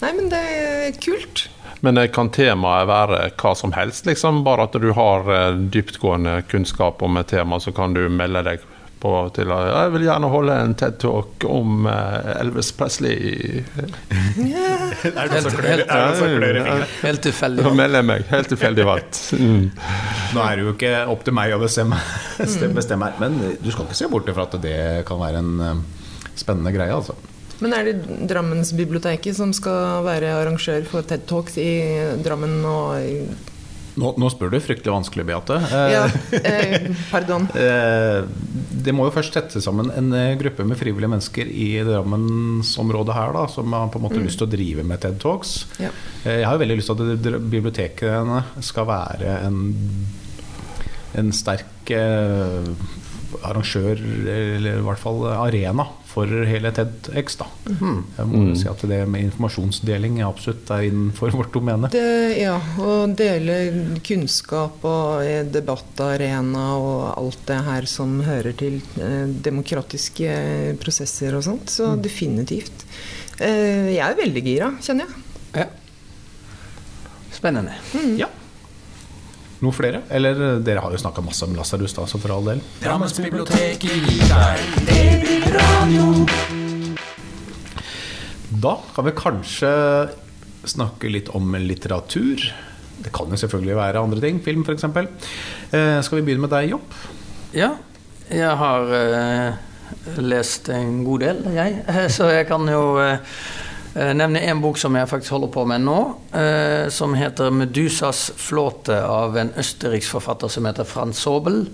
Nei, 0.02 0.12
men 0.12 0.28
det 0.32 0.42
er 0.44 1.00
kult. 1.00 1.46
Men 1.80 1.98
eh, 1.98 2.10
kan 2.12 2.30
temaet 2.34 2.88
være 2.88 3.20
hva 3.36 3.54
som 3.58 3.74
helst? 3.76 4.06
liksom? 4.06 4.44
Bare 4.46 4.68
at 4.68 4.78
du 4.80 4.90
har 4.96 5.28
eh, 5.32 5.52
dyptgående 5.72 6.42
kunnskap 6.50 7.02
om 7.02 7.20
et 7.20 7.28
tema, 7.34 7.60
så 7.60 7.72
kan 7.76 7.94
du 7.96 8.06
melde 8.08 8.44
deg 8.46 8.64
på 9.00 9.10
til 9.36 9.50
å 9.52 9.58
Jeg 9.66 9.90
vil 9.92 10.06
gjerne 10.06 10.28
holde 10.32 10.54
en 10.56 10.74
TED-talk 10.78 11.44
om 11.50 11.86
eh, 11.90 12.30
Elvis 12.40 12.70
Presley. 12.76 13.62
Helt 17.04 17.22
tilfeldig. 17.26 17.66
Da 17.66 17.74
melder 17.76 18.00
jeg 18.00 18.08
meg. 18.08 18.26
Helt 18.32 18.50
tilfeldig 18.54 18.88
valgt. 18.88 19.22
Mm. 19.36 19.68
Nå 20.32 20.42
er 20.46 20.56
det 20.56 20.66
jo 20.66 20.74
ikke 20.74 20.94
opp 21.12 21.22
til 21.28 21.36
meg 21.36 21.54
å 21.54 21.60
bestemme, 21.62 22.00
bestemme 22.76 23.10
her, 23.10 23.22
men 23.22 23.38
du 23.60 23.70
skal 23.70 23.84
ikke 23.86 24.00
se 24.00 24.10
bort 24.12 24.32
fra 24.32 24.48
at 24.48 24.60
det 24.64 24.78
kan 25.08 25.20
være 25.20 25.44
en 25.44 25.54
eh, 25.68 25.80
spennende 26.36 26.72
greie, 26.74 26.94
altså. 26.96 27.16
Men 27.64 27.72
er 27.72 27.84
det 27.88 28.26
Drammensbiblioteket 28.28 29.36
som 29.38 29.52
skal 29.56 30.02
være 30.04 30.34
arrangør 30.42 30.84
for 30.90 31.06
TED 31.08 31.22
Talks 31.30 31.56
i 31.62 31.70
Drammen 32.24 32.58
og 32.68 32.96
i- 33.00 33.28
Nå, 33.96 34.10
nå 34.20 34.28
spør 34.28 34.50
du 34.52 34.58
fryktelig 34.60 34.92
vanskelig, 34.92 35.24
Beate. 35.24 35.54
Eh, 35.72 35.92
Ja, 35.94 36.02
eh, 36.36 36.90
pardon. 37.08 37.46
eh, 37.56 38.26
det 38.84 38.92
må 38.92 39.06
jo 39.08 39.14
først 39.14 39.32
sette 39.32 39.62
sammen 39.64 39.88
en 39.96 40.10
eh, 40.12 40.34
gruppe 40.36 40.66
med 40.68 40.76
frivillige 40.76 41.08
mennesker 41.08 41.48
i 41.48 41.70
Drammensområdet 41.80 43.14
her, 43.16 43.32
da, 43.32 43.46
som 43.48 43.72
har 43.72 43.88
på 43.88 43.96
en 43.96 44.04
måte 44.04 44.20
lyst 44.20 44.36
til 44.42 44.50
å 44.50 44.52
drive 44.52 44.84
med 44.84 45.00
TED 45.00 45.16
Talks. 45.24 45.54
Ja. 45.80 45.88
Eh, 46.26 46.42
Jeg 46.42 46.44
har 46.44 46.58
jo 46.58 46.64
veldig 46.66 46.76
lyst 46.76 46.92
til 46.92 47.14
at 47.16 47.40
bibliotekene 47.48 48.42
skal 48.68 48.84
være 48.92 49.38
en, 49.48 49.62
en 51.16 51.32
sterk 51.32 51.88
eh, 51.96 52.68
arrangør, 53.48 53.96
eller 54.28 54.76
i 54.76 54.84
hvert 54.90 55.00
fall 55.00 55.24
arena, 55.38 55.88
for 56.16 56.46
hele 56.48 56.70
TEDX. 56.72 57.36
Da. 57.42 57.46
Jeg 57.68 58.28
må 58.30 58.42
jo 58.48 58.54
si 58.56 58.68
at 58.70 58.84
det 58.88 59.02
med 59.10 59.26
informasjonsdeling 59.26 60.20
er 60.22 60.28
absolutt 60.30 60.70
er 60.72 60.86
innenfor 60.88 61.34
vårt 61.36 61.52
domene. 61.52 61.90
Det, 61.92 62.06
ja, 62.40 62.56
å 62.80 62.94
dele 63.12 63.58
kunnskap 64.06 64.84
og 64.88 65.26
eh, 65.26 65.42
debattarena 65.44 66.70
og 66.80 67.02
alt 67.12 67.44
det 67.50 67.60
her 67.68 67.88
som 67.90 68.16
hører 68.24 68.56
til 68.56 68.80
eh, 68.96 69.26
demokratiske 69.48 70.32
prosesser 70.80 71.36
og 71.36 71.44
sånt. 71.44 71.68
Så 71.76 71.92
definitivt. 72.00 72.86
Eh, 73.36 73.92
jeg 73.92 74.02
er 74.06 74.16
veldig 74.16 74.46
gira, 74.46 74.72
kjenner 74.80 75.04
jeg. 75.04 75.22
Ja. 75.66 75.68
Spennende. 77.36 77.76
Ja. 78.16 78.32
Noen 79.62 79.72
flere? 79.72 80.02
Eller 80.12 80.36
eh, 80.36 80.58
dere 80.64 80.82
har 80.84 80.92
jo 80.92 81.00
snakka 81.00 81.24
masse 81.24 81.46
om 81.46 81.56
Lasarus, 81.56 81.94
da, 81.96 82.04
så 82.08 82.20
for 82.20 82.34
all 82.34 82.50
del. 82.50 82.60
Drammensbiblioteket 82.82 83.88
gir 83.88 84.28
deg 84.28 84.56
DB-radio. 84.90 86.10
Da 88.66 88.76
kan 88.94 89.08
vi 89.08 89.16
kanskje 89.16 89.72
snakke 90.66 91.10
litt 91.12 91.30
om 91.36 91.56
litteratur. 91.62 92.42
Det 93.00 93.12
kan 93.14 93.30
jo 93.30 93.38
selvfølgelig 93.40 93.76
være 93.78 94.02
andre 94.02 94.22
ting. 94.24 94.40
Film, 94.44 94.64
f.eks. 94.66 94.86
Eh, 94.88 96.00
skal 96.02 96.20
vi 96.20 96.24
begynne 96.26 96.44
med 96.46 96.52
deg, 96.52 96.72
Jopp? 96.74 96.96
Ja, 97.56 97.74
jeg 98.32 98.56
har 98.60 98.92
eh, 98.96 99.58
lest 100.20 100.68
en 100.72 101.04
god 101.06 101.24
del, 101.24 101.44
jeg. 101.56 101.80
Så 102.16 102.28
jeg 102.32 102.48
kan 102.48 102.66
jo 102.68 102.96
eh, 103.02 103.22
nevne 103.96 104.42
en 104.44 104.60
bok 104.60 104.76
som 104.80 104.96
jeg 104.98 105.08
faktisk 105.08 105.32
holder 105.36 105.52
på 105.54 105.64
med 105.68 105.84
nå, 105.86 106.00
eh, 106.36 106.88
som 106.92 107.14
heter 107.16 107.50
'Medusas 107.50 108.30
flåte' 108.36 109.02
av 109.02 109.36
en 109.36 109.52
østerriksk 109.56 110.10
forfatter 110.10 110.48
som 110.48 110.64
heter 110.66 110.84
Frans 110.84 111.16
Sobel. 111.16 111.66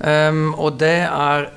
Um, 0.00 0.54
og 0.54 0.78
det 0.78 1.08
er 1.08 1.50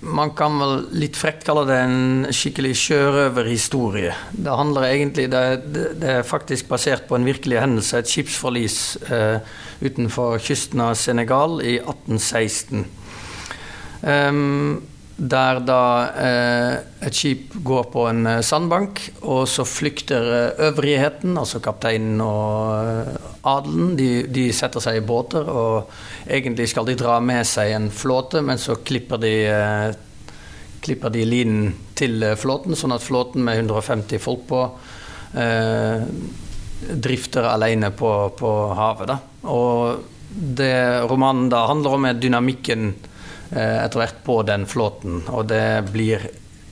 Man 0.00 0.30
kan 0.30 0.60
vel 0.60 0.84
litt 0.94 1.16
frekt 1.16 1.42
kalle 1.42 1.64
det 1.66 1.74
en 1.82 2.26
skikkelig 2.30 2.70
sjørøverhistorie. 2.78 4.12
Det 4.30 4.52
handler 4.54 4.82
egentlig 4.86 5.24
det, 5.32 5.74
det, 5.74 6.04
er 6.08 6.22
faktisk 6.22 6.68
basert 6.68 7.08
på 7.08 7.16
en 7.16 7.26
virkelig 7.26 7.58
hendelse, 7.58 7.98
et 7.98 8.06
skipsforlis 8.06 8.96
eh, 9.10 9.40
utenfor 9.82 10.38
kysten 10.38 10.80
av 10.80 10.94
Senegal 10.94 11.58
i 11.66 11.80
1816. 11.80 12.86
Um, 14.02 14.86
der 15.18 15.58
da 15.66 15.82
eh, 16.14 17.06
et 17.08 17.16
skip 17.16 17.56
går 17.66 17.88
på 17.90 18.04
en 18.06 18.26
eh, 18.30 18.42
sandbank, 18.46 19.00
og 19.26 19.48
så 19.50 19.64
flykter 19.66 20.28
eh, 20.30 20.60
øvrigheten, 20.68 21.34
altså 21.40 21.58
kapteinen 21.62 22.20
og 22.22 23.42
adelen. 23.42 23.96
De, 23.98 24.10
de 24.30 24.46
setter 24.54 24.84
seg 24.84 25.00
i 25.00 25.06
båter, 25.06 25.50
og 25.50 25.90
egentlig 26.30 26.68
skal 26.70 26.86
de 26.86 26.94
dra 26.98 27.18
med 27.18 27.42
seg 27.50 27.74
en 27.74 27.90
flåte, 27.90 28.44
men 28.46 28.62
så 28.62 28.78
klipper 28.78 29.18
de, 29.22 29.34
klipper 30.86 31.10
de 31.10 31.26
linen 31.26 31.74
til 31.98 32.22
flåten, 32.38 32.78
sånn 32.78 32.94
at 32.94 33.02
flåten 33.02 33.42
med 33.42 33.58
150 33.64 34.22
folk 34.22 34.46
på 34.46 34.62
eh, 35.34 36.06
drifter 36.94 37.50
alene 37.50 37.90
på, 37.90 38.14
på 38.38 38.54
havet. 38.78 39.10
Da. 39.10 39.18
Og 39.50 39.98
det 40.30 41.02
romanen 41.10 41.50
da 41.50 41.66
handler 41.66 41.98
om, 41.98 42.06
er 42.06 42.22
dynamikken 42.22 42.92
etter 43.50 44.02
hvert 44.02 44.18
på 44.26 44.42
den 44.44 44.66
flåten. 44.68 45.22
Og 45.32 45.46
det 45.48 45.88
blir 45.92 46.26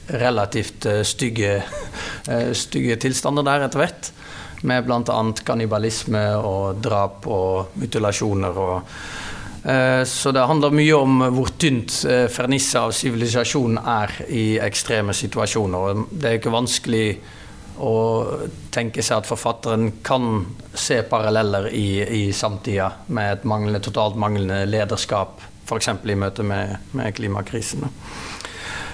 relativt 0.06 0.87
eh, 0.87 1.02
stygge, 1.02 1.62
eh, 2.28 2.52
stygge 2.52 2.97
tilstander 2.97 3.47
der 3.47 3.66
etter 3.66 3.83
hvert. 3.83 4.11
Med 4.66 4.87
bl.a. 4.87 5.21
kannibalisme 5.45 6.25
og 6.40 6.83
drap 6.83 7.26
og 7.28 7.78
mutilasjoner. 7.78 8.61
Og, 8.66 8.99
eh, 9.68 10.02
så 10.09 10.33
det 10.35 10.47
handler 10.49 10.75
mye 10.75 10.99
om 10.99 11.25
hvor 11.37 11.54
tynt 11.61 12.00
eh, 12.09 12.26
fernisset 12.33 12.80
av 12.80 12.95
sivilisasjonen 12.97 13.80
er 13.83 14.14
i 14.28 14.47
ekstreme 14.62 15.16
situasjoner. 15.16 16.06
Det 16.11 16.30
er 16.30 16.38
ikke 16.40 16.54
vanskelig 16.54 17.09
å 17.76 17.97
tenke 18.73 19.02
seg 19.04 19.18
at 19.21 19.28
forfatteren 19.28 19.99
kan 20.06 20.47
se 20.73 21.02
paralleller 21.04 21.68
i, 21.76 22.00
i 22.00 22.23
samtida 22.33 22.88
med 23.12 23.35
et 23.35 23.45
manglende, 23.45 23.83
totalt 23.85 24.16
manglende 24.16 24.62
lederskap, 24.64 25.42
f.eks. 25.66 25.88
i 25.88 26.18
møte 26.18 26.46
med, 26.46 26.78
med 26.96 27.14
klimakrisen. 27.16 27.87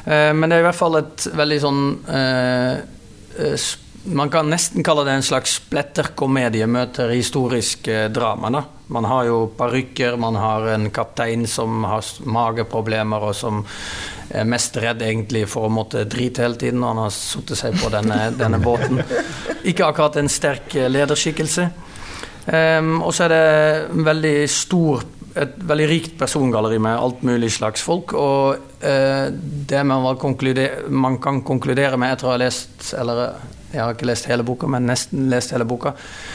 Eh, 0.04 0.32
men 0.34 0.48
det 0.48 0.58
er 0.58 0.64
i 0.64 0.68
hvert 0.70 0.78
fall 0.80 0.98
et 1.02 1.28
veldig 1.36 1.60
sånn 1.62 1.82
eh, 2.10 2.74
eh, 3.38 3.66
Man 4.12 4.32
kan 4.32 4.48
nesten 4.50 4.82
kalle 4.82 5.04
det 5.06 5.12
en 5.14 5.22
slags 5.22 5.60
spletterkomedie 5.60 6.66
møter 6.66 7.12
historisk 7.14 7.86
eh, 7.92 8.08
drama. 8.10 8.50
Da. 8.50 8.64
Man 8.92 9.06
har 9.06 9.28
jo 9.28 9.44
parykker, 9.56 10.16
man 10.18 10.36
har 10.36 10.66
en 10.74 10.88
kaptein 10.90 11.46
som 11.46 11.84
har 11.86 12.02
mageproblemer, 12.26 13.28
og 13.30 13.36
som 13.38 13.62
er 14.32 14.48
mest 14.48 14.76
redd 14.80 15.04
egentlig 15.04 15.44
for 15.50 15.68
å 15.68 15.72
måtte 15.72 16.04
drite 16.08 16.42
hele 16.44 16.58
tiden 16.58 16.80
når 16.82 16.92
han 16.92 17.00
har 17.04 17.14
satt 17.14 17.54
seg 17.58 17.78
på 17.80 17.92
denne, 17.92 18.18
denne 18.42 18.60
båten. 18.62 19.00
Ikke 19.62 19.86
akkurat 19.86 20.18
en 20.18 20.32
sterk 20.32 20.76
eh, 20.76 20.90
lederskikkelse. 20.90 21.70
Um, 22.42 22.96
og 23.06 23.12
så 23.14 23.28
er 23.28 23.30
det 23.30 23.42
en 23.92 24.02
veldig 24.02 24.38
stor 24.50 25.04
et 25.34 25.56
veldig 25.68 25.88
rikt 25.88 26.18
persongalleri 26.20 26.78
med 26.82 26.98
alt 26.98 27.22
mulig 27.26 27.52
slags 27.54 27.82
folk. 27.84 28.12
Og 28.18 28.84
eh, 28.84 29.32
det 29.32 29.82
man, 29.88 30.04
man 30.88 31.18
kan 31.22 31.40
konkludere 31.46 31.98
med 32.00 32.12
etter 32.12 32.28
å 32.28 32.34
ha 32.34 32.40
lest 32.42 32.92
Eller 32.98 33.32
jeg 33.72 33.80
har 33.80 33.94
ikke 33.94 34.08
lest 34.10 34.28
hele 34.28 34.44
boka, 34.44 34.68
men 34.68 34.84
nesten 34.84 35.30
lest 35.32 35.54
hele 35.54 35.64
boka. 35.68 35.94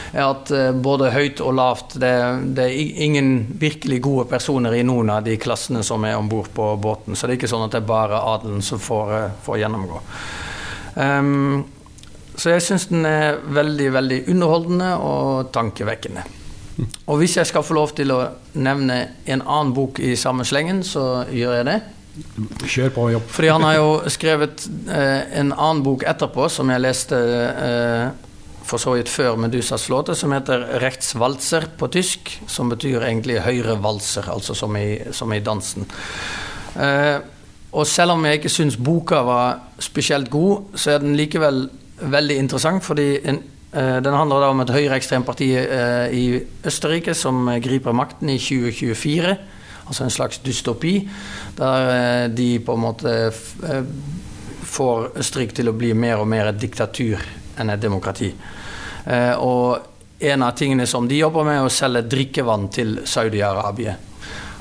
Er 0.10 0.26
at 0.26 0.52
eh, 0.56 0.72
både 0.74 1.12
høyt 1.14 1.42
og 1.46 1.54
lavt 1.60 1.98
det, 2.02 2.14
det 2.58 2.66
er 2.66 3.04
ingen 3.06 3.32
virkelig 3.62 4.02
gode 4.08 4.26
personer 4.32 4.74
i 4.74 4.84
noen 4.88 5.12
av 5.14 5.22
de 5.28 5.38
klassene 5.38 5.84
som 5.86 6.06
er 6.08 6.18
om 6.18 6.30
bord 6.32 6.50
på 6.56 6.72
båten. 6.82 7.16
Så 7.16 7.28
det 7.28 7.36
er 7.36 7.42
ikke 7.42 7.52
sånn 7.54 7.68
at 7.68 7.76
det 7.76 7.84
er 7.84 7.92
bare 7.92 8.24
adelen 8.34 8.66
som 8.66 8.82
får, 8.82 9.14
eh, 9.20 9.36
får 9.46 9.62
gjennomgå. 9.62 10.02
Um, 10.98 11.68
så 12.38 12.56
jeg 12.56 12.66
syns 12.66 12.88
den 12.90 13.06
er 13.06 13.38
veldig, 13.54 13.92
veldig 13.94 14.20
underholdende 14.34 14.90
og 15.06 15.54
tankevekkende. 15.54 16.26
Og 17.10 17.22
hvis 17.22 17.38
jeg 17.40 17.50
skal 17.50 17.66
få 17.66 17.78
lov 17.78 17.94
til 17.98 18.14
å 18.14 18.22
nevne 18.58 19.00
en 19.26 19.44
annen 19.44 19.74
bok 19.76 20.02
i 20.04 20.16
samme 20.20 20.46
slengen, 20.48 20.84
så 20.86 21.26
gjør 21.34 21.60
jeg 21.60 21.70
det. 21.70 21.80
Kjør 22.66 22.94
på, 22.96 23.10
jobb. 23.14 23.26
Fordi 23.30 23.50
han 23.54 23.66
har 23.66 23.76
jo 23.78 23.90
skrevet 24.10 24.66
eh, 24.90 25.38
en 25.42 25.52
annen 25.54 25.84
bok 25.86 26.06
etterpå, 26.08 26.48
som 26.50 26.70
jeg 26.74 26.84
leste 26.84 27.18
eh, 27.18 28.08
for 28.68 28.82
så 28.82 28.98
vidt 28.98 29.12
før 29.12 29.38
Medusas 29.40 29.86
flåte, 29.88 30.16
som 30.18 30.34
heter 30.36 30.66
'Rechtsvalser' 30.82 31.70
på 31.78 31.88
tysk. 31.94 32.34
Som 32.48 32.70
betyr 32.74 33.06
egentlig 33.06 33.40
høyre 33.46 33.78
valser, 33.84 34.30
altså 34.34 34.56
som 34.58 34.76
i, 34.76 34.98
som 35.12 35.34
i 35.34 35.40
dansen. 35.40 35.88
Eh, 36.76 37.20
og 37.72 37.88
selv 37.88 38.16
om 38.16 38.26
jeg 38.26 38.40
ikke 38.40 38.50
syns 38.50 38.78
boka 38.78 39.22
var 39.28 39.60
spesielt 39.80 40.30
god, 40.30 40.74
så 40.76 40.92
er 40.92 41.04
den 41.04 41.16
likevel 41.16 41.68
veldig 42.02 42.38
interessant, 42.38 42.84
fordi 42.84 43.20
en, 43.28 43.42
den 43.78 44.16
handler 44.16 44.42
da 44.42 44.50
om 44.50 44.62
et 44.64 44.72
høyreekstremt 44.74 45.28
parti 45.28 45.52
eh, 45.60 46.14
i 46.16 46.26
Østerrike 46.66 47.14
som 47.18 47.46
griper 47.62 47.96
makten 47.96 48.32
i 48.34 48.40
2024. 48.42 49.36
Altså 49.88 50.04
en 50.04 50.12
slags 50.12 50.40
dystopi, 50.44 50.96
der 51.56 51.92
eh, 51.92 52.30
de 52.34 52.48
på 52.60 52.76
en 52.76 52.84
måte 52.84 53.14
eh, 53.28 53.92
får 54.68 55.12
Østerrike 55.22 55.56
til 55.56 55.72
å 55.72 55.76
bli 55.78 55.94
mer 55.96 56.24
og 56.24 56.28
mer 56.28 56.52
et 56.52 56.60
diktatur 56.60 57.22
enn 57.58 57.72
et 57.72 57.82
demokrati. 57.82 58.34
Eh, 59.08 59.34
og 59.40 60.20
en 60.20 60.44
av 60.44 60.58
tingene 60.58 60.88
som 60.90 61.08
de 61.08 61.22
jobber 61.22 61.46
med, 61.48 61.62
er 61.62 61.70
å 61.70 61.72
selge 61.72 62.04
drikkevann 62.10 62.68
til 62.74 62.98
Saudi-Arabia. 63.08 63.96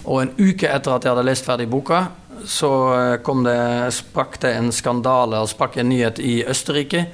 Og 0.06 0.22
en 0.22 0.34
uke 0.38 0.70
etter 0.70 0.94
at 0.94 1.06
jeg 1.06 1.14
hadde 1.14 1.26
lest 1.26 1.48
ferdig 1.48 1.66
boka, 1.72 2.04
så 2.46 2.72
eh, 2.94 3.14
kom 3.26 3.42
det, 3.46 3.58
sprakk 3.96 4.38
det 4.44 4.54
en 4.60 4.70
skandale 4.74 5.42
og 5.42 5.50
sprakk 5.50 5.80
en 5.82 5.90
nyhet 5.90 6.22
i 6.22 6.38
Østerrike 6.46 7.06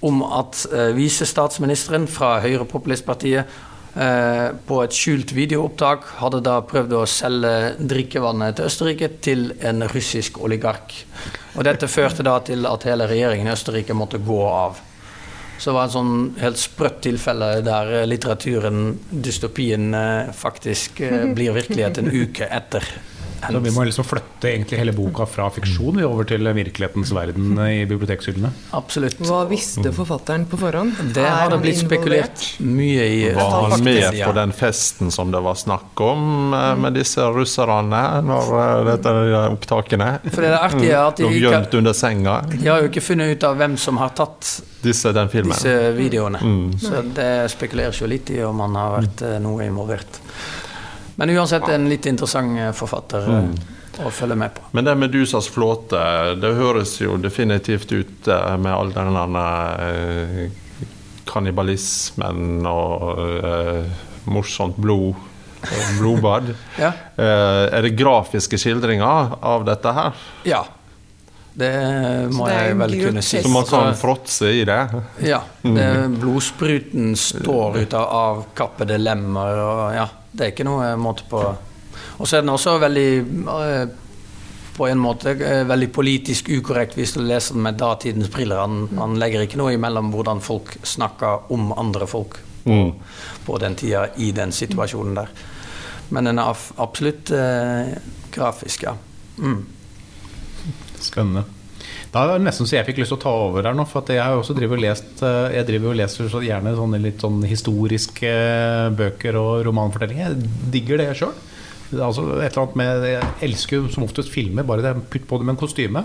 om 0.00 0.22
at 0.24 0.64
eh, 0.72 0.92
visestatsministeren 0.96 2.06
fra 2.10 2.38
Høyrepopulistpartiet 2.44 3.40
eh, 3.94 4.46
på 4.66 4.78
et 4.84 4.96
skjult 4.96 5.34
videoopptak 5.36 6.06
hadde 6.20 6.42
da 6.46 6.58
prøvd 6.64 6.96
å 6.96 7.06
selge 7.10 7.54
drikkevannet 7.78 8.58
til 8.58 8.70
Østerrike 8.70 9.10
til 9.24 9.50
en 9.60 9.84
russisk 9.92 10.40
oligark. 10.40 10.94
Og 11.56 11.66
dette 11.68 11.90
førte 11.90 12.24
da 12.26 12.38
til 12.46 12.68
at 12.70 12.86
hele 12.88 13.08
regjeringen 13.10 13.50
i 13.50 13.54
Østerrike 13.54 13.96
måtte 13.96 14.22
gå 14.24 14.40
av. 14.48 14.80
Så 15.60 15.68
det 15.68 15.76
var 15.76 15.90
et 15.90 15.92
sånn 15.92 16.14
helt 16.40 16.56
sprøtt 16.56 17.02
tilfelle 17.04 17.52
der 17.66 17.94
eh, 18.00 18.08
litteraturen, 18.08 18.94
dystopien, 19.10 19.92
faktisk 20.32 21.04
blir 21.36 21.56
virkelighet 21.60 22.00
en 22.00 22.12
uke 22.14 22.48
etter. 22.48 22.88
Så 23.40 23.58
vi 23.64 23.72
må 23.74 23.84
liksom 23.88 24.04
flytte 24.04 24.50
egentlig 24.50 24.78
hele 24.80 24.92
boka 24.96 25.26
fra 25.28 25.48
fiksjon 25.54 25.98
vi, 25.98 26.04
over 26.06 26.28
til 26.28 26.44
virkelighetens 26.54 27.12
verden 27.16 27.56
i 27.64 27.84
bibliotekshyllene. 27.88 28.50
Absolutt. 28.76 29.20
Hva 29.24 29.42
visste 29.50 29.92
forfatteren 29.96 30.46
på 30.50 30.58
forhånd? 30.60 30.98
Det 31.14 31.24
har 31.24 31.52
det 31.52 31.60
blitt 31.62 31.80
spekulert 31.80 32.44
mye 32.64 33.06
i. 33.06 33.20
Var 33.36 33.74
han 33.74 33.84
med 33.86 34.20
på 34.20 34.32
den 34.36 34.54
festen 34.56 35.12
som 35.14 35.32
det 35.32 35.42
var 35.44 35.58
snakk 35.58 36.00
om 36.04 36.54
eh, 36.56 36.72
med 36.80 36.98
disse 36.98 37.24
russerne, 37.34 38.02
når 38.26 38.52
eh, 38.60 38.82
dette 38.90 39.14
er 39.24 39.54
opptakene? 39.54 40.10
For 40.28 40.44
det 40.44 40.52
er 40.52 40.58
artig 40.60 40.92
at 40.96 41.22
de 41.22 41.30
gjemt 41.40 41.78
under 41.80 41.96
senga, 41.96 42.40
De 42.52 42.66
har 42.66 42.84
jo 42.84 42.90
ikke 42.90 43.04
funnet 43.04 43.36
ut 43.36 43.48
av 43.48 43.58
hvem 43.60 43.76
som 43.80 44.00
har 44.00 44.12
tatt 44.16 44.60
disse, 44.82 45.12
den 45.12 45.28
disse 45.30 45.74
videoene. 45.96 46.40
Mm. 46.40 46.78
Så 46.80 47.02
det 47.16 47.30
spekuleres 47.52 48.00
jo 48.00 48.08
litt 48.10 48.30
i 48.32 48.40
om 48.44 48.60
han 48.64 48.76
har 48.78 48.96
vært 48.98 49.24
eh, 49.26 49.38
noe 49.42 49.66
involvert. 49.66 50.20
Men 51.20 51.30
uansett 51.30 51.68
en 51.68 51.84
litt 51.88 52.06
interessant 52.08 52.56
eh, 52.56 52.70
forfatter 52.72 53.26
mm. 53.28 53.48
å 54.06 54.10
følge 54.10 54.38
med 54.40 54.54
på. 54.56 54.62
Men 54.72 54.86
det 54.86 54.94
Medusas 54.96 55.50
flåte, 55.52 56.00
det 56.40 56.52
høres 56.56 56.94
jo 56.96 57.18
definitivt 57.20 57.90
ut 57.92 58.28
eh, 58.32 58.54
med 58.56 58.72
all 58.72 58.92
denne 58.94 59.42
eh, 59.84 60.46
kannibalismen 61.28 62.64
og 62.66 63.20
uh, 63.44 63.84
morsomt 64.32 64.80
blod. 64.80 65.20
og 65.60 65.90
Blodbad. 66.00 66.54
Ja. 66.80 66.88
uh, 66.88 67.68
er 67.68 67.84
det 67.84 67.92
grafiske 68.00 68.56
skildringer 68.58 69.36
av 69.44 69.68
dette 69.68 69.92
her? 70.00 70.28
ja. 70.48 70.64
Det 71.60 71.68
må 72.30 72.46
det 72.46 72.54
jeg 72.54 72.76
vel 72.78 72.92
kunne 73.02 73.22
si. 73.26 73.40
Så 73.42 73.50
man 73.52 73.66
kan 73.68 73.90
fråtse 73.98 74.48
i 74.54 74.62
det? 74.64 74.78
Ja. 75.26 75.40
Det, 75.60 75.88
blodspruten 76.14 77.10
står 77.18 77.80
ut 77.82 77.96
av 77.98 78.06
avkappede 78.16 78.96
lemmer, 79.02 79.58
og 79.60 79.82
ja, 79.92 80.06
det 80.32 80.44
er 80.46 80.52
ikke 80.54 80.66
noe 80.68 80.92
måte 81.00 81.24
på 81.30 81.40
Og 82.20 82.28
så 82.28 82.36
er 82.36 82.44
den 82.44 82.52
også 82.52 82.78
veldig 82.80 83.08
eh, 83.50 83.88
på 84.76 84.86
en 84.88 85.00
måte 85.00 85.32
eh, 85.34 85.64
veldig 85.68 85.88
politisk 85.92 86.48
ukorrekt 86.52 86.94
hvis 86.96 87.12
du 87.16 87.20
leser 87.24 87.56
den 87.56 87.64
med 87.66 87.78
datidens 87.80 88.30
briller. 88.32 88.60
Han, 88.62 88.86
han 88.96 89.18
legger 89.20 89.42
ikke 89.44 89.58
noe 89.60 89.74
imellom 89.74 90.12
hvordan 90.14 90.40
folk 90.44 90.76
snakker 90.86 91.50
om 91.52 91.72
andre 91.76 92.06
folk 92.08 92.38
på, 92.40 92.46
Mm. 92.70 92.90
på 93.46 93.56
den 93.58 93.74
tida 93.74 94.02
i 94.20 94.30
den 94.36 94.52
situasjonen 94.52 95.14
der. 95.16 95.30
Men 96.12 96.26
den 96.28 96.38
er 96.38 96.58
absolutt 96.76 97.30
eh, 97.32 97.94
grafisk, 98.34 98.82
ja. 98.84 98.92
Mm. 99.38 99.62
Spennende. 101.00 101.44
Da 102.10 102.24
er 102.24 102.32
det 102.32 102.46
nesten 102.48 102.66
så 102.66 102.74
jeg 102.74 102.86
fikk 102.88 103.00
lyst 103.02 103.12
til 103.12 103.20
å 103.20 103.22
ta 103.22 103.32
over 103.44 103.68
her 103.68 103.76
nå. 103.76 103.84
For 103.88 104.06
jeg 104.10 104.22
har 104.22 104.34
også 104.38 104.56
driver 104.56 104.80
og 104.80 104.82
lest 104.82 105.22
eh, 105.26 105.54
Jeg 105.54 105.68
driver 105.68 105.92
og 105.92 106.00
leser 106.00 106.30
så 106.32 106.42
gjerne 106.42 106.74
sånne 106.78 106.98
litt 107.02 107.22
sånn 107.22 107.44
historiske 107.46 108.30
eh, 108.30 108.88
bøker 108.98 109.38
og 109.38 109.52
romanfortellinger. 109.68 110.34
Jeg 110.34 110.72
digger 110.74 111.02
det 111.02 111.12
sjøl. 111.20 111.36
Altså 111.90 112.24
et 112.38 112.52
eller 112.52 112.64
annet 112.64 112.80
med 112.80 113.06
Jeg 113.12 113.30
elsker 113.50 113.78
jo 113.78 113.92
som 113.94 114.06
oftest 114.06 114.32
filmer. 114.34 114.66
Bare 114.66 114.84
det 114.86 114.96
putt 115.12 115.28
på 115.30 115.38
det 115.38 115.46
med 115.46 115.54
en 115.54 115.62
kostyme. 115.62 116.04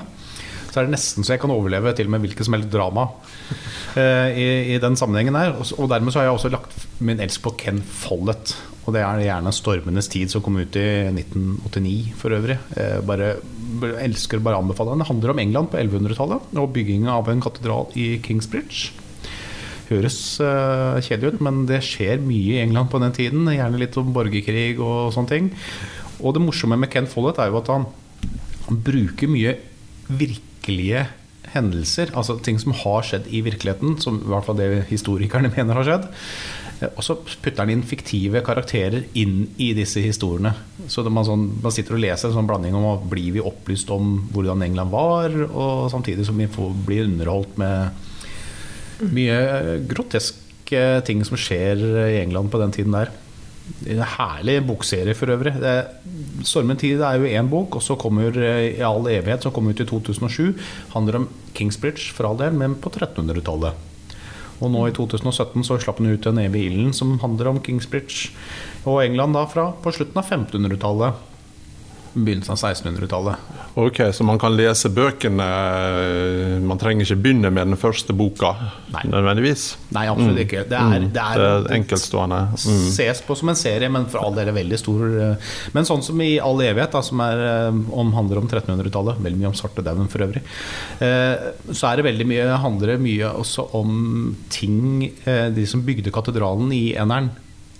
Så 0.69 0.81
er 0.81 0.85
det 0.85 0.93
nesten 0.97 1.25
så 1.25 1.33
jeg 1.33 1.41
kan 1.41 1.53
overleve 1.55 1.93
til 1.95 2.09
og 2.09 2.13
med 2.13 2.25
hvilket 2.25 2.45
som 2.45 2.57
helst 2.57 2.69
drama 2.73 3.07
eh, 4.01 4.37
i, 4.37 4.47
i 4.75 4.79
den 4.83 4.99
sammenhengen 4.99 5.37
her. 5.39 5.57
Og, 5.57 5.89
dermed 5.89 6.13
så 6.13 6.21
har 6.21 6.29
jeg 6.29 6.37
også 6.37 6.53
lagt 6.53 6.77
min 7.01 7.23
elsk 7.23 7.47
på 7.47 7.55
Ken 7.65 7.81
Follett. 7.81 8.53
Og 8.85 8.93
det 8.93 9.01
er 9.01 9.23
gjerne 9.25 9.49
'Stormenes 9.49 10.11
tid', 10.13 10.29
som 10.29 10.43
kom 10.45 10.59
ut 10.61 10.75
i 10.77 11.09
1989 11.09 12.13
for 12.21 12.37
øvrig. 12.37 12.59
Bare 13.01 13.31
elsker 14.01 14.43
bare 14.43 14.59
anbefale 14.61 14.93
den. 14.93 15.03
Det 15.03 15.09
handler 15.09 15.33
om 15.33 15.41
England 15.43 15.71
på 15.71 15.79
1100-tallet 15.81 16.55
og 16.61 16.71
byggingen 16.75 17.11
av 17.11 17.29
en 17.31 17.43
katedral 17.43 17.91
i 17.99 18.15
Kingsbridge. 18.25 18.93
Høres 19.89 20.17
uh, 20.41 20.97
kjedelig 21.05 21.35
ut, 21.35 21.43
men 21.45 21.65
det 21.69 21.83
skjer 21.85 22.23
mye 22.23 22.55
i 22.55 22.63
England 22.63 22.89
på 22.93 23.01
den 23.03 23.13
tiden. 23.13 23.45
Gjerne 23.53 23.81
litt 23.81 23.97
om 24.01 24.13
borgerkrig 24.15 24.79
og 24.79 25.13
sånne 25.13 25.31
ting. 25.31 25.51
Og 26.23 26.33
det 26.35 26.41
morsomme 26.41 26.79
med 26.79 26.89
Ken 26.93 27.09
Follett 27.09 27.41
er 27.41 27.51
jo 27.51 27.59
at 27.59 27.69
han, 27.73 27.85
han 28.65 28.81
bruker 28.85 29.29
mye 29.29 29.57
virkelige 30.09 31.05
hendelser, 31.53 32.11
altså 32.17 32.37
ting 32.43 32.57
som 32.61 32.73
har 32.75 33.05
skjedd 33.05 33.29
i 33.29 33.41
virkeligheten, 33.45 33.97
som 34.01 34.19
i 34.19 34.29
hvert 34.31 34.47
fall 34.47 34.57
det 34.59 34.87
historikerne 34.89 35.51
mener 35.55 35.77
har 35.79 35.87
skjedd. 35.87 36.07
Eh, 36.81 36.89
Og 36.95 37.03
så 37.05 37.15
putter 37.15 37.63
han 37.63 37.71
inn 37.71 37.83
fiktive 37.87 38.41
karakterer 38.45 39.05
inn 39.17 39.47
i 39.61 39.71
disse 39.77 40.03
historiene. 40.03 40.53
Så 40.91 41.05
man, 41.07 41.25
sånn, 41.27 41.47
man 41.63 41.73
sitter 41.75 41.97
og 41.97 42.03
leser 42.03 42.29
en 42.29 42.37
sånn 42.39 42.49
blanding 42.49 42.75
om 42.75 43.09
blir 43.09 43.35
vi 43.35 43.43
opplyst 43.43 43.91
om 43.93 44.17
hvordan 44.33 44.63
England 44.65 44.91
var, 44.93 45.35
og 45.47 45.91
samtidig 45.93 46.27
som 46.27 46.39
vi 46.39 46.49
blir 46.87 47.07
underholdt 47.07 47.57
med 47.61 49.05
mye 49.11 49.79
groteske 49.89 50.81
ting 51.05 51.23
som 51.27 51.37
skjer 51.37 51.81
i 52.07 52.19
England 52.21 52.51
på 52.51 52.61
den 52.61 52.75
tiden 52.75 52.95
der. 52.95 53.11
En 53.89 54.03
herlig 54.05 54.59
bokserie 54.67 55.15
for 55.17 55.31
øvrig. 55.33 55.55
Det, 55.57 55.87
'Stormen 56.45 56.77
tid' 56.77 57.01
er 57.01 57.17
jo 57.17 57.25
én 57.25 57.49
bok, 57.49 57.75
og 57.75 57.81
så 57.81 57.97
kommer 57.97 58.29
eh, 58.37 58.77
'I 58.77 58.81
all 58.81 59.03
evighet', 59.09 59.41
som 59.41 59.51
kom 59.51 59.67
ut 59.67 59.79
i 59.79 59.85
2007. 59.85 60.53
Handler 60.93 61.15
om 61.15 61.29
Kingsbridge, 61.55 62.13
for 62.13 62.27
all 62.27 62.37
del, 62.37 62.53
men 62.53 62.75
på 62.75 62.91
1300-tallet. 62.91 63.73
Og 64.63 64.71
nå 64.71 64.87
i 64.87 64.93
2017 64.95 65.63
så 65.67 65.79
slapp 65.81 65.97
den 65.97 66.13
ut 66.13 66.25
'En 66.25 66.39
evig 66.39 66.71
ilden', 66.71 66.93
som 66.93 67.19
handler 67.19 67.47
om 67.47 67.61
Kingsbridge 67.61 68.31
og 68.85 69.03
England 69.03 69.33
da 69.33 69.45
fra 69.45 69.73
på 69.83 69.91
slutten 69.91 70.17
av 70.17 70.29
1500-tallet. 70.29 71.13
Begynnelsen 72.15 72.53
av 72.55 72.59
1600-tallet. 72.71 73.35
Ok, 73.75 73.97
så 74.15 74.23
man 74.23 74.39
kan 74.39 74.53
lese 74.55 74.87
bøkene 74.89 75.45
Man 76.63 76.79
trenger 76.79 77.03
ikke 77.05 77.17
begynne 77.21 77.51
med 77.51 77.67
den 77.73 77.77
første 77.79 78.15
boka 78.15 78.53
Nei. 78.93 79.01
nødvendigvis. 79.11 79.65
Nei, 79.95 80.05
absolutt 80.11 80.39
ikke. 80.45 80.63
Det 80.69 80.77
er, 80.79 80.85
Mm. 80.85 81.09
det 81.11 81.21
er, 81.21 81.37
Det 81.41 81.71
er 81.71 81.75
enkeltstående. 81.75 82.39
Mm. 82.55 82.89
ses 82.95 83.21
på 83.27 83.35
som 83.35 83.49
en 83.49 83.55
serie, 83.59 83.89
men 83.91 84.05
for 84.05 84.19
all 84.23 84.33
del 84.35 84.47
er 84.47 84.53
veldig 84.55 84.79
stor. 84.79 85.03
eh, 85.31 85.35
Men 85.73 85.83
sånn 85.83 86.01
som 86.03 86.21
i 86.21 86.39
All 86.39 86.57
evighet, 86.61 86.91
da, 86.91 87.01
som 87.01 87.19
er, 87.19 87.37
eh, 87.67 87.67
om, 87.91 88.13
handler 88.13 88.37
om 88.37 88.47
1300-tallet, 88.47 89.19
veldig 89.21 89.37
mye 89.39 89.47
om 89.47 89.53
svartedauden 89.53 90.07
for 90.09 90.19
øvrig, 90.19 90.41
eh, 91.01 91.51
så 91.71 91.91
er 91.91 91.97
det 91.97 92.05
veldig 92.05 92.27
mye, 92.27 92.57
handler 92.57 92.87
det 92.95 92.99
mye 93.01 93.29
også 93.33 93.67
om 93.75 94.35
ting 94.49 95.11
eh, 95.25 95.49
de 95.49 95.65
som 95.65 95.81
bygde 95.81 96.11
katedralen 96.11 96.71
i 96.71 96.93
eneren 96.95 97.29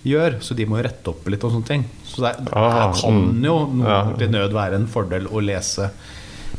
gjør, 0.06 0.38
så 0.46 0.56
de 0.58 0.66
må 0.70 0.78
rette 0.86 1.10
opp 1.12 1.26
litt 1.32 1.44
og 1.48 1.52
sånne 1.56 1.68
ting. 1.70 1.84
Så 2.06 2.22
det, 2.22 2.32
er- 2.36 2.44
det 2.46 2.54
Ah, 2.56 2.92
kan 2.94 3.18
mm. 3.34 3.44
jo 3.46 3.56
noe 3.82 4.18
til 4.20 4.30
nød 4.34 4.54
være 4.54 4.76
en 4.80 4.88
fordel 4.92 5.26
å 5.28 5.42
lese 5.44 5.90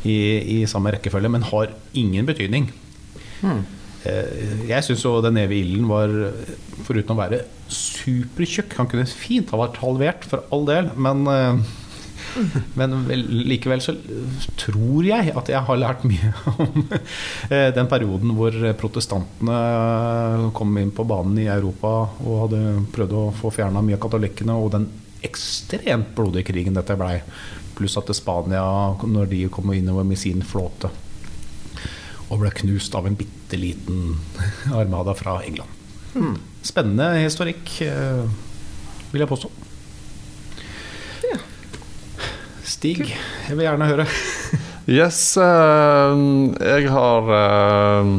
i, 0.05 0.17
i 0.61 0.65
samme 0.69 0.91
rekkefølge, 0.97 1.29
men 1.31 1.41
har 1.49 1.71
ingen 1.97 2.25
betydning. 2.27 2.69
Eh, 4.07 4.67
Jeg 4.69 4.83
syns 4.85 5.03
jo 5.05 5.19
Den 5.21 5.37
evige 5.37 5.65
ilden 5.65 5.87
var, 5.89 6.09
foruten 6.87 7.13
å 7.13 7.17
være 7.19 7.39
supertjukk 7.69 8.73
Han 8.79 8.87
kunne 8.89 9.05
fint 9.09 9.49
ha 9.53 9.59
vært 9.61 9.77
halvert, 9.83 10.25
for 10.25 10.43
all 10.53 10.65
del, 10.69 10.89
men 10.97 11.25
eh, 11.27 11.59
men 12.79 12.95
vel, 13.07 13.23
likevel 13.49 13.81
så 13.83 13.95
tror 14.59 15.07
jeg 15.07 15.33
at 15.37 15.51
jeg 15.51 15.63
har 15.69 15.79
lært 15.81 16.05
mye 16.07 16.31
om 16.65 16.83
eh, 17.49 17.69
den 17.75 17.89
perioden 17.89 18.35
hvor 18.37 18.55
protestantene 18.79 20.51
kom 20.57 20.77
inn 20.81 20.93
på 20.95 21.07
banen 21.07 21.39
i 21.41 21.49
Europa 21.51 21.93
og 22.23 22.45
hadde 22.45 22.61
prøvd 22.95 23.17
å 23.17 23.25
få 23.37 23.53
fjerna 23.55 23.83
mye 23.85 23.97
av 23.97 24.05
katolikkene, 24.07 24.55
og 24.57 24.73
den 24.75 24.87
ekstremt 25.25 26.13
blodige 26.15 26.51
krigen 26.51 26.77
dette 26.77 26.95
blei. 26.97 27.17
Pluss 27.77 27.97
at 27.99 28.09
Spania, 28.15 28.63
når 29.03 29.29
de 29.33 29.43
kom 29.53 29.73
innover 29.73 30.05
med 30.07 30.19
sin 30.21 30.45
flåte 30.45 30.89
og 32.27 32.41
ble 32.41 32.51
knust 32.51 32.95
av 32.97 33.07
en 33.07 33.15
bitte 33.15 33.59
liten 33.59 34.17
armada 34.79 35.15
fra 35.15 35.39
England. 35.47 35.71
Spennende 36.65 37.21
historikk, 37.21 37.77
eh, 37.85 38.25
vil 39.13 39.23
jeg 39.23 39.29
påstå. 39.29 39.51
Stig, 42.67 43.05
jeg 43.47 43.55
vil 43.55 43.63
gjerne 43.63 43.87
høre. 43.87 44.05
Yes, 44.87 45.19
uh, 45.39 46.15
jeg 46.59 46.89
har 46.91 47.29
uh, 47.31 48.09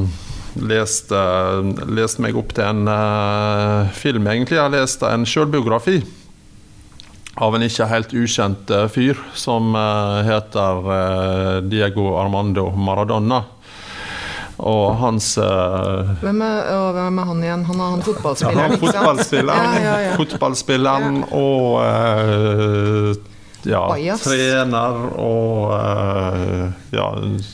lest, 0.68 1.12
uh, 1.12 1.61
lest 1.88 2.20
meg 2.20 2.37
opp 2.37 2.54
til 2.56 2.64
en 2.64 2.88
eh, 2.92 3.92
film, 3.96 4.26
egentlig. 4.28 4.56
Jeg 4.58 4.64
har 4.66 4.72
lest 4.74 5.04
en 5.06 5.24
sjølbiografi 5.28 6.00
av 7.38 7.54
en 7.54 7.62
ikke 7.62 7.87
helt 7.92 8.12
ukjent 8.18 8.72
eh, 8.74 8.88
fyr 8.90 9.20
som 9.38 9.76
heter 10.26 11.62
Diego 11.70 12.08
Armando 12.18 12.66
Maradona. 12.74 13.44
Og 14.58 14.96
hans 14.98 15.37
Hvem 15.38 16.40
er, 16.42 16.72
og 16.74 16.96
hvem 16.96 17.20
er 17.22 17.28
han 17.30 17.42
igjen? 17.46 17.64
Han 17.68 17.78
er 17.84 17.92
han 17.94 18.02
fotballspilleren, 18.02 18.58
han 18.58 18.74
sant? 18.74 18.82
fotballspilleren, 18.82 19.76
Ja, 19.78 19.84
ja, 19.84 19.96
ja. 20.08 20.16
fotballspilleren 20.18 21.20
og 21.30 23.27
ja, 23.68 23.83
Bajas. 23.88 24.22
trener 24.24 24.96
og 25.20 25.72
uh, 25.72 26.68
ja, 26.94 27.07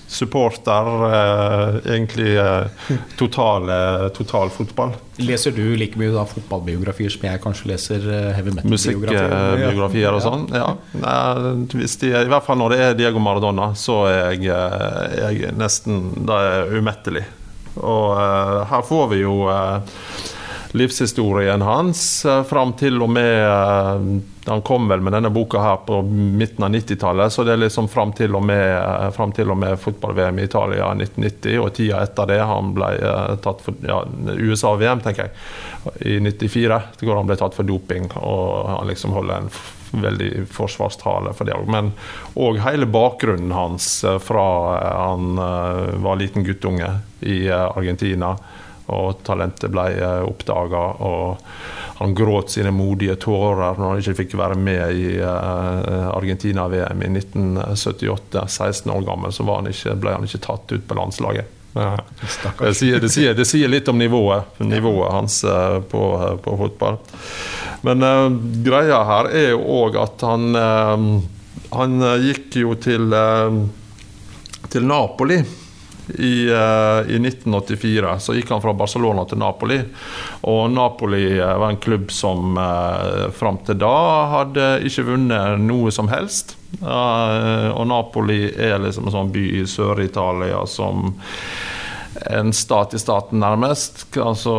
supporter. 0.06 0.90
Uh, 1.04 1.78
egentlig 1.90 2.36
uh, 2.38 2.68
total, 3.18 3.68
eh, 3.68 4.04
total 4.14 4.52
fotball. 4.54 4.94
Leser 5.18 5.54
du 5.54 5.62
like 5.78 5.98
mye 5.98 6.12
da 6.14 6.24
fotballbiografier 6.28 7.12
som 7.12 7.26
jeg 7.26 7.42
kanskje 7.42 7.70
leser 7.70 8.06
heavy 8.34 8.54
metal-biografier? 8.54 9.34
Musikkbiografier 9.34 10.16
og 10.16 10.22
sånn. 10.24 10.46
Ja. 10.54 10.68
Hvis 11.74 11.98
de, 12.02 12.12
I 12.18 12.30
hvert 12.30 12.46
fall 12.46 12.58
når 12.62 12.74
det 12.74 12.80
er 12.82 12.98
Diego 12.98 13.22
Maradona, 13.22 13.72
så 13.78 14.04
er 14.10 14.34
jeg, 14.42 14.50
jeg 15.38 15.54
nesten 15.58 16.00
Da 16.26 16.38
er 16.40 16.54
jeg 16.56 16.82
umettelig. 16.82 17.24
Og 17.78 18.14
her 18.70 18.86
får 18.86 19.08
vi 19.14 19.22
jo 19.22 19.38
livshistorien 20.74 21.62
hans 21.62 22.04
fram 22.50 22.74
til 22.78 23.02
og 23.02 23.10
med 23.14 24.22
Han 24.46 24.62
kom 24.62 24.88
vel 24.88 25.00
med 25.00 25.12
denne 25.12 25.30
boka 25.30 25.60
her 25.60 25.76
på 25.76 26.02
midten 26.02 26.64
av 26.64 26.70
90-tallet, 26.70 27.32
så 27.32 27.44
det 27.44 27.52
er 27.52 27.62
liksom 27.62 27.88
fram 27.88 28.12
til 28.12 28.34
og 28.36 28.42
med, 28.44 28.76
eh, 29.38 29.54
med 29.54 29.78
fotball-VM 29.80 30.38
i 30.38 30.44
Italia 30.44 30.90
1990 30.94 31.60
og 31.60 31.72
tida 31.74 32.02
etter 32.04 32.28
det. 32.28 32.40
Han 32.44 32.74
ble 32.76 32.90
eh, 32.98 33.36
tatt 33.44 33.62
for 33.64 33.86
ja, 33.88 34.02
USA-VM, 34.36 35.00
tenker 35.00 35.30
jeg, 35.30 35.32
i 36.00 36.18
94, 36.20 36.80
hvor 37.00 37.16
han 37.16 37.30
ble 37.30 37.38
tatt 37.40 37.56
for 37.56 37.64
doping. 37.64 38.10
Og 38.20 38.68
han 38.68 38.90
liksom 38.92 39.16
holder 39.16 39.46
en 39.46 39.50
veldig 40.04 40.44
forsvarstale 40.52 41.32
for 41.38 41.48
det 41.48 41.56
òg. 41.56 41.70
Men 41.70 41.92
òg 42.34 42.60
hele 42.66 42.90
bakgrunnen 42.90 43.54
hans 43.56 43.88
eh, 44.04 44.20
fra 44.20 44.44
han 45.04 45.40
var 46.04 46.20
liten 46.20 46.44
guttunge 46.44 46.90
i 47.24 47.48
Argentina 47.48 48.34
og 48.92 49.22
talentet 49.24 49.72
ble 49.72 49.88
oppdaga. 50.24 50.84
Og 51.04 51.98
han 52.00 52.14
gråt 52.14 52.50
sine 52.50 52.72
modige 52.74 53.16
tårer 53.22 53.78
når 53.78 53.84
han 53.88 54.00
ikke 54.02 54.16
fikk 54.22 54.36
være 54.38 54.58
med 54.58 54.98
i 54.98 55.10
eh, 55.22 56.08
Argentina-VM 56.10 57.04
i 57.06 57.10
1978. 57.20 58.46
16 58.48 58.92
år 58.92 59.04
gammel 59.06 59.32
så 59.32 59.46
var 59.46 59.62
han 59.62 59.70
ikke, 59.70 59.94
ble 60.02 60.16
han 60.16 60.26
ikke 60.26 60.42
tatt 60.46 60.74
ut 60.74 60.88
på 60.88 60.98
landslaget. 60.98 61.60
Ja. 61.74 61.96
Det 62.60 62.74
sier, 62.78 63.00
det, 63.02 63.10
sier, 63.10 63.34
det 63.34 63.46
sier 63.50 63.70
litt 63.70 63.88
om 63.90 63.98
nivået, 63.98 64.58
nivået 64.62 65.10
hans 65.14 65.40
eh, 65.48 65.78
på, 65.90 66.02
på 66.42 66.58
fotball. 66.60 67.00
Men 67.84 68.02
uh, 68.02 68.30
greia 68.64 69.02
her 69.04 69.28
er 69.28 69.50
jo 69.52 69.64
òg 69.82 69.98
at 70.00 70.22
han 70.24 70.56
uh, 70.56 71.02
Han 71.74 71.98
eh, 72.06 72.28
gikk 72.30 72.56
jo 72.62 72.76
til, 72.80 73.12
uh, 73.12 73.58
til 74.72 74.86
Napoli 74.88 75.40
i, 76.08 76.46
eh, 76.46 77.10
i 77.14 77.18
1984 77.18 78.18
så 78.18 78.34
gikk 78.34 78.50
han 78.50 78.62
fra 78.62 78.74
Barcelona 78.76 79.24
til 79.24 79.38
Napoli. 79.38 79.80
Og 80.40 80.70
Napoli 80.70 81.38
eh, 81.38 81.58
var 81.58 81.70
en 81.70 81.80
klubb 81.80 82.12
som 82.12 82.58
uh, 82.58 83.30
fram 83.34 83.58
til 83.64 83.78
da 83.80 83.96
hadde 84.32 84.68
ikke 84.84 85.06
vunnet 85.08 85.60
noe 85.64 85.92
som 85.94 86.10
helst. 86.12 86.56
Uh, 86.82 87.70
og 87.72 87.86
Napoli 87.88 88.48
er 88.50 88.82
liksom 88.82 89.08
en 89.08 89.16
sånn 89.16 89.32
by 89.34 89.44
i 89.60 89.64
Sør-Italia 89.70 90.64
som 90.68 91.14
en 92.30 92.52
stat 92.54 92.94
i 92.94 92.98
staten, 93.00 93.40
nærmest. 93.42 94.04
Altså, 94.22 94.52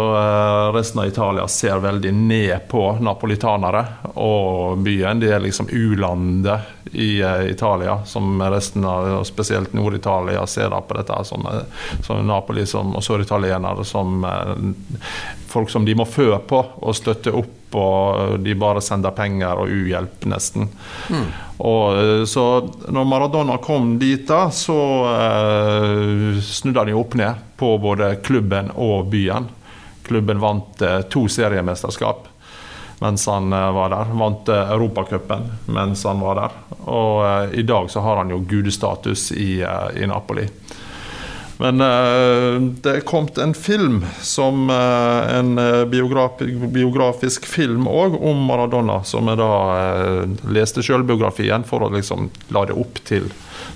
resten 0.76 1.00
av 1.02 1.08
Italia 1.08 1.46
ser 1.48 1.80
veldig 1.80 2.12
ned 2.14 2.66
på 2.68 2.90
napolitanere 3.00 3.86
og 4.20 4.82
byen. 4.84 5.22
De 5.24 5.32
er 5.32 5.44
liksom 5.46 5.72
u-landet 5.72 6.75
i 6.96 7.22
eh, 7.22 7.42
Italia, 7.52 8.00
som 8.06 8.42
resten 8.42 8.86
av 8.88 9.10
og 9.20 9.28
spesielt 9.28 9.74
Nord-Italia 9.76 10.46
ser 10.48 10.74
på 10.88 10.98
dette 10.98 11.18
som, 11.28 11.48
eh, 11.52 11.86
som 12.06 12.24
Napoli 12.28 12.66
som, 12.66 12.96
og 12.96 13.04
søritalienere 13.04 13.86
som 13.86 14.24
eh, 14.24 14.54
folk 15.52 15.70
som 15.70 15.86
de 15.86 15.96
må 15.96 16.06
fø 16.08 16.32
på 16.48 16.62
og 16.82 16.96
støtte 16.96 17.34
opp, 17.36 17.76
og 17.76 18.40
de 18.44 18.56
bare 18.56 18.84
sender 18.84 19.12
penger 19.16 19.60
og 19.60 19.72
uhjelp, 19.72 20.24
nesten. 20.32 20.70
Og, 21.58 21.98
eh, 22.00 22.24
så 22.28 22.46
når 22.88 23.08
Maradona 23.08 23.58
kom 23.64 23.98
dit, 24.00 24.28
da, 24.28 24.50
så 24.52 24.80
eh, 25.12 26.40
snudde 26.44 26.84
han 26.84 26.92
jo 26.92 27.04
opp 27.04 27.16
ned 27.20 27.44
på 27.60 27.76
både 27.84 28.16
klubben 28.24 28.72
og 28.76 29.12
byen. 29.12 29.48
Klubben 30.08 30.44
vant 30.44 30.82
eh, 30.84 31.02
to 31.12 31.28
seriemesterskap 31.32 32.28
mens 33.00 33.28
han 33.28 33.54
eh, 33.54 33.72
var 33.72 33.90
der. 33.90 34.06
Vant 34.14 34.50
eh, 34.50 34.72
Europacupen 34.72 35.52
mens 35.66 36.04
han 36.04 36.20
var 36.20 36.36
der. 36.36 36.58
Og 36.86 37.26
eh, 37.28 37.60
i 37.60 37.64
dag 37.64 37.92
så 37.92 38.00
har 38.00 38.18
han 38.18 38.30
jo 38.30 38.40
gudestatus 38.40 39.32
i, 39.32 39.66
i 39.96 40.08
Napoli. 40.08 40.48
Men 41.58 41.82
eh, 41.82 42.62
det 42.84 42.92
er 42.92 43.06
kommet 43.08 43.38
en 43.40 43.54
film, 43.56 44.02
som 44.22 44.70
eh, 44.70 45.38
en 45.38 45.58
eh, 45.62 45.86
biograf 45.88 46.42
biografisk 46.74 47.48
film 47.48 47.88
òg, 47.88 48.18
om 48.20 48.44
Maradona, 48.50 49.02
som 49.08 49.32
jeg 49.32 49.40
da 49.40 49.50
leste 50.52 50.84
sjølbiografien 50.84 51.64
for 51.68 51.86
å 51.86 51.92
liksom 51.96 52.30
la 52.56 52.66
det 52.68 52.76
opp 52.76 53.00
til 53.08 53.30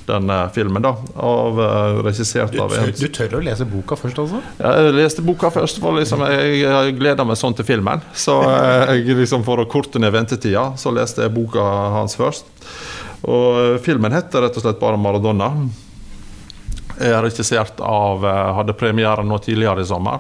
denne 0.10 0.42
filmen, 0.54 0.84
da. 0.84 0.92
Av, 1.24 1.60
regissert 2.04 2.52
Du, 2.52 2.60
av 2.64 2.74
en 2.76 2.90
tør, 2.90 2.96
du 2.98 3.14
tør 3.16 3.40
å 3.40 3.44
lese 3.46 3.68
boka 3.70 3.96
først, 4.00 4.20
altså? 4.26 4.42
jeg 4.60 4.96
leste 4.98 5.24
boka 5.26 5.52
først, 5.54 5.80
for 5.82 5.96
liksom, 6.02 6.26
jeg, 6.34 6.64
jeg 6.66 6.96
gleda 7.00 7.26
meg 7.30 7.40
sånn 7.40 7.56
til 7.56 7.68
filmen. 7.68 8.02
Så 8.12 8.42
jeg, 8.44 9.06
liksom, 9.22 9.46
for 9.48 9.62
å 9.62 9.70
korte 9.70 10.02
ned 10.02 10.12
ventetida, 10.16 10.72
så 10.82 10.92
leste 10.96 11.24
jeg 11.24 11.36
boka 11.36 11.64
hans 11.96 12.18
først. 12.20 12.50
Og 13.30 13.78
filmen 13.86 14.16
heter 14.16 14.44
rett 14.48 14.58
og 14.58 14.66
slett 14.66 14.82
bare 14.82 15.00
'Maradona'. 15.00 15.88
Er 17.00 17.22
regissert 17.24 17.80
av 17.80 18.26
eh, 18.26 18.54
Hadde 18.60 18.74
premiere 18.74 19.24
nå 19.24 19.38
tidligere 19.44 19.82
i 19.82 19.86
sommer. 19.88 20.20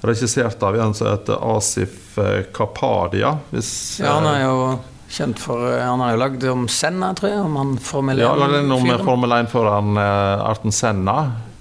Regissert 0.00 0.62
av 0.62 0.76
en 0.80 0.94
som 0.94 1.08
heter 1.10 1.40
Asif 1.56 2.18
eh, 2.18 2.44
Kapadia. 2.54 3.34
Hvis, 3.50 3.72
Ja, 4.00 4.14
han 4.20 4.26
er 4.30 4.40
eh, 4.40 4.46
jo 4.46 4.78
kjent 5.08 5.38
for 5.40 5.62
Han 5.80 6.00
har 6.04 6.12
jo 6.14 6.18
lagd 6.20 6.44
om 6.52 6.66
Senna, 6.68 7.12
tror 7.18 7.30
jeg. 7.32 7.40
Om 7.44 7.56
han 7.56 7.76
Formel 7.82 8.18
1. 8.20 8.24
ja, 8.24 8.48
den 8.54 8.72
om. 8.72 8.88
Formel 9.04 9.32
1-føreren 9.42 9.96
eh, 9.96 10.48
Arten 10.52 10.72
Senna. 10.72 11.18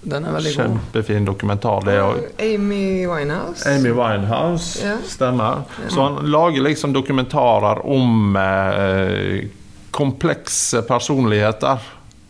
Den 0.07 0.23
er 0.23 0.31
veldig 0.37 0.51
god. 0.53 0.61
Kjempefin 0.61 1.25
dokumentar, 1.27 1.81
det 1.83 1.97
òg. 1.99 2.19
Amy 2.39 3.03
Winehouse. 3.09 3.65
Amy 3.67 3.89
Winehouse, 3.91 4.79
Ja. 4.85 4.93
stemmer. 5.03 5.65
Så 5.89 6.01
han 6.05 6.21
lager 6.31 6.63
liksom 6.63 6.93
dokumentarer 6.95 7.81
om 7.83 8.35
eh, 8.39 9.49
komplekse 9.91 10.81
personligheter, 10.87 11.81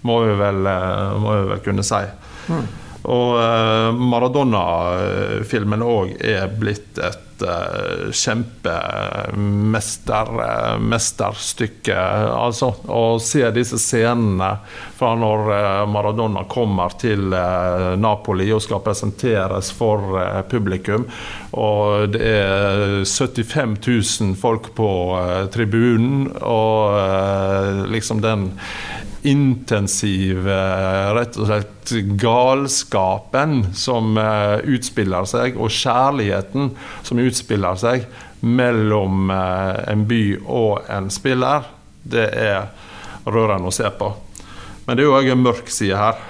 må 0.01 0.19
vi 0.25 0.35
vel, 0.39 0.67
eh, 0.67 1.15
må 1.21 1.39
vi 1.39 1.47
vel 1.53 1.63
kunne 1.65 1.87
si. 1.87 2.03
Og 3.07 3.37
eh, 3.39 3.93
Maradona-filmen 3.95 5.79
òg 5.85 6.09
er 6.27 6.49
blitt 6.59 6.97
et 6.99 7.43
eh, 7.45 8.09
kjempemester, 8.11 10.27
eh, 10.43 10.79
mesterstykke. 10.81 11.95
Altså, 12.33 12.73
å 12.91 13.19
se 13.23 13.51
disse 13.55 13.77
scenene 13.79 14.57
fra 14.97 15.15
når 15.15 15.85
Maradona 15.93 16.43
kommer 16.49 16.89
til 16.99 17.29
Napoli 18.01 18.51
og 18.51 18.61
skal 18.65 18.81
presenteres 18.83 19.71
for 19.77 19.99
publikum. 20.49 21.05
Og 21.55 22.09
det 22.11 22.21
er 22.25 23.05
75 23.05 23.77
000 23.85 24.35
folk 24.41 24.75
på 24.75 25.15
tribunen, 25.53 26.27
og 26.41 26.97
liksom 27.93 28.21
den 28.25 28.49
intensive, 29.27 30.57
rett 31.15 31.35
og 31.37 31.49
slett 31.49 31.91
galskapen 32.19 33.73
som 33.75 34.17
eh, 34.17 34.59
utspiller 34.75 35.27
seg, 35.27 35.57
og 35.59 35.73
kjærligheten 35.73 36.71
som 37.03 37.19
utspiller 37.21 37.79
seg 37.79 38.07
mellom 38.47 39.31
eh, 39.33 39.81
en 39.91 40.05
by 40.07 40.21
og 40.45 40.87
en 40.93 41.11
spiller, 41.13 41.67
det 42.07 42.29
er 42.39 42.69
rørende 43.27 43.67
å 43.67 43.75
se 43.75 43.89
på. 43.99 44.11
Men 44.85 44.95
det 44.95 45.03
er 45.03 45.09
jo 45.09 45.17
òg 45.17 45.31
en 45.33 45.43
mørk 45.43 45.71
side 45.73 45.99
her. 45.99 46.23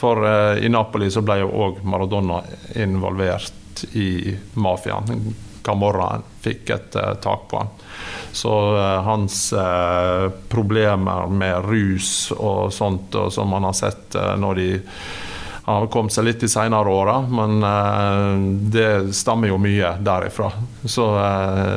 For 0.00 0.24
eh, 0.24 0.64
i 0.64 0.72
Napoli 0.72 1.10
så 1.12 1.24
ble 1.24 1.42
jo 1.42 1.52
òg 1.66 1.84
Maradona 1.84 2.40
involvert 2.80 3.84
i 3.96 4.32
mafiaen. 4.60 5.28
Camorra 5.64 6.14
fikk 6.40 6.72
et 6.72 6.96
tak 7.20 7.48
på 7.50 7.60
han. 7.60 7.79
Så 8.32 8.76
eh, 8.76 9.02
hans 9.02 9.52
eh, 9.52 10.30
problemer 10.48 11.26
med 11.26 11.64
rus 11.64 12.32
og 12.36 12.72
sånt, 12.72 13.14
og 13.14 13.32
som 13.32 13.50
man 13.50 13.66
har 13.66 13.74
sett 13.74 14.14
eh, 14.14 14.36
når 14.38 14.54
de 14.54 14.70
han 15.60 15.84
har 15.84 15.90
kommet 15.92 16.14
seg 16.14 16.24
litt 16.26 16.40
de 16.42 16.48
senere 16.50 16.90
åra, 16.90 17.20
men 17.30 17.60
det 18.72 19.12
stammer 19.14 19.52
jo 19.52 19.58
mye 19.60 19.92
derifra. 20.02 20.48
Så 20.82 21.04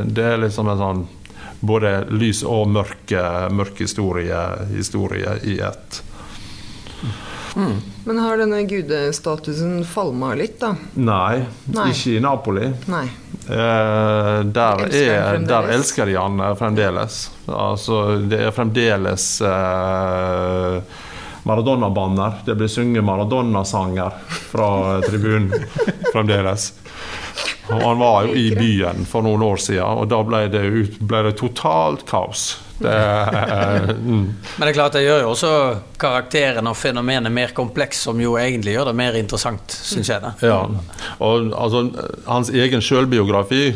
det 0.08 0.24
er 0.24 0.42
liksom 0.42 0.72
en 0.72 0.80
sånn 0.80 1.04
både 1.62 1.92
lys 2.16 2.42
og 2.48 2.72
mørk, 2.74 3.14
mørk 3.54 3.84
historie, 3.84 4.40
historie 4.72 5.36
i 5.46 5.60
ett. 5.68 6.00
Men 8.06 8.20
har 8.20 8.38
denne 8.38 8.64
gudestatusen 8.68 9.86
falma 9.88 10.34
litt, 10.36 10.58
da? 10.60 10.74
Nei, 11.00 11.46
Nei. 11.72 11.86
ikke 11.94 12.18
i 12.18 12.20
Napoli. 12.24 12.68
Nei. 12.92 13.06
Eh, 13.48 14.40
der, 14.44 14.84
Elsker 14.86 15.14
er, 15.14 15.40
der 15.48 15.72
elsker 15.76 16.08
de 16.12 16.18
han 16.20 16.40
eh, 16.40 16.54
fremdeles. 16.60 17.24
Altså, 17.48 18.04
det 18.28 18.42
er 18.48 18.56
fremdeles 18.56 19.28
eh, 19.48 20.78
Maradona-banner. 21.48 22.44
Det 22.46 22.56
blir 22.60 22.72
sunget 22.72 23.04
Maradona-sanger 23.08 24.20
fra 24.52 24.70
tribunen 25.08 25.52
fremdeles. 26.12 26.74
Han 27.72 28.00
var 28.00 28.28
jo 28.28 28.36
i 28.36 28.50
byen 28.56 29.08
for 29.08 29.24
noen 29.24 29.44
år 29.48 29.60
siden, 29.64 30.04
og 30.04 30.10
da 30.12 30.20
ble 30.28 30.44
det, 30.52 30.64
ut, 30.68 31.00
ble 31.00 31.24
det 31.30 31.38
totalt 31.40 32.04
kaos. 32.10 32.50
Det, 32.84 32.94
eh, 32.94 33.90
mm. 33.96 34.24
Men 34.58 34.66
det 34.66 34.72
er 34.72 34.76
klart 34.76 34.96
det 34.98 35.06
gjør 35.06 35.22
jo 35.24 35.32
også 35.32 35.52
karakteren 36.02 36.68
og 36.68 36.76
fenomenet 36.76 37.32
mer 37.32 37.54
kompleks, 37.56 38.04
som 38.08 38.20
jo 38.22 38.36
egentlig 38.40 38.76
gjør 38.76 38.92
det 38.92 38.96
mer 39.00 39.18
interessant, 39.20 39.72
syns 39.72 40.12
jeg. 40.12 40.20
da. 40.24 40.34
Ja, 40.44 40.60
og 41.24 41.54
altså, 41.56 41.86
hans 42.28 42.52
egen 42.52 42.84
selvbiografi 42.84 43.70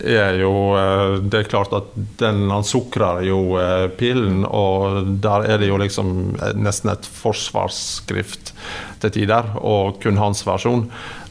er 0.00 0.38
jo 0.40 0.52
eh, 0.80 1.18
Det 1.28 1.42
er 1.42 1.48
klart 1.50 1.74
at 1.76 1.90
den, 2.20 2.46
han 2.52 2.64
sukrer 2.64 3.24
jo 3.26 3.40
eh, 3.60 3.86
pillen, 3.96 4.44
og 4.44 5.08
der 5.24 5.48
er 5.54 5.60
det 5.60 5.70
jo 5.70 5.80
liksom 5.80 6.14
nesten 6.60 6.92
et 6.92 7.08
forsvarsskrift 7.20 8.54
til 9.00 9.14
tider, 9.16 9.54
og 9.56 10.00
kun 10.02 10.20
hans 10.20 10.44
versjon. 10.44 10.86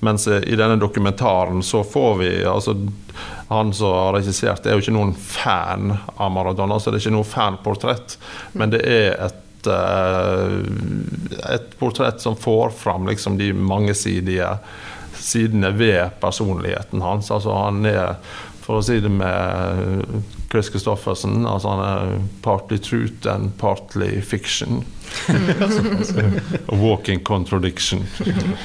Mens 0.06 0.26
i 0.30 0.58
denne 0.58 0.80
dokumentaren 0.82 1.62
så 1.66 1.84
får 1.86 2.14
vi 2.22 2.32
altså 2.48 2.76
Han 3.50 3.74
som 3.74 3.94
har 3.96 4.14
regissert, 4.14 4.66
er 4.66 4.78
jo 4.78 4.84
ikke 4.84 4.94
noen 4.94 5.16
fan 5.18 5.94
av 6.16 6.34
Maradona, 6.34 6.78
så 6.78 6.92
det 6.92 7.00
er 7.00 7.08
ikke 7.08 7.16
noe 7.18 7.28
fanportrett, 7.28 8.18
men 8.54 8.74
det 8.76 8.84
er 8.86 9.16
et 9.26 9.70
eh, 9.70 10.54
et 11.50 11.74
portrett 11.80 12.22
som 12.22 12.38
får 12.38 12.70
fram 12.78 13.08
liksom 13.10 13.38
de 13.40 13.50
mangesidige 13.54 14.54
sidene 15.20 15.72
ved 15.72 16.10
personligheten 16.22 17.02
hans. 17.02 17.32
Altså 17.32 17.56
han 17.58 17.86
er, 17.86 18.16
for 18.64 18.80
å 18.80 18.86
si 18.86 19.00
det 19.04 19.12
med 19.12 20.06
Chris 20.52 20.72
Christoffersen, 20.72 21.44
altså 21.48 21.74
han 21.74 21.84
er 21.86 22.16
partly 22.46 22.80
truth 22.82 23.28
and 23.30 23.52
partly 23.60 24.22
fiction. 24.22 24.84
A 26.72 26.76
walking 26.78 27.24
contradiction. 27.26 28.04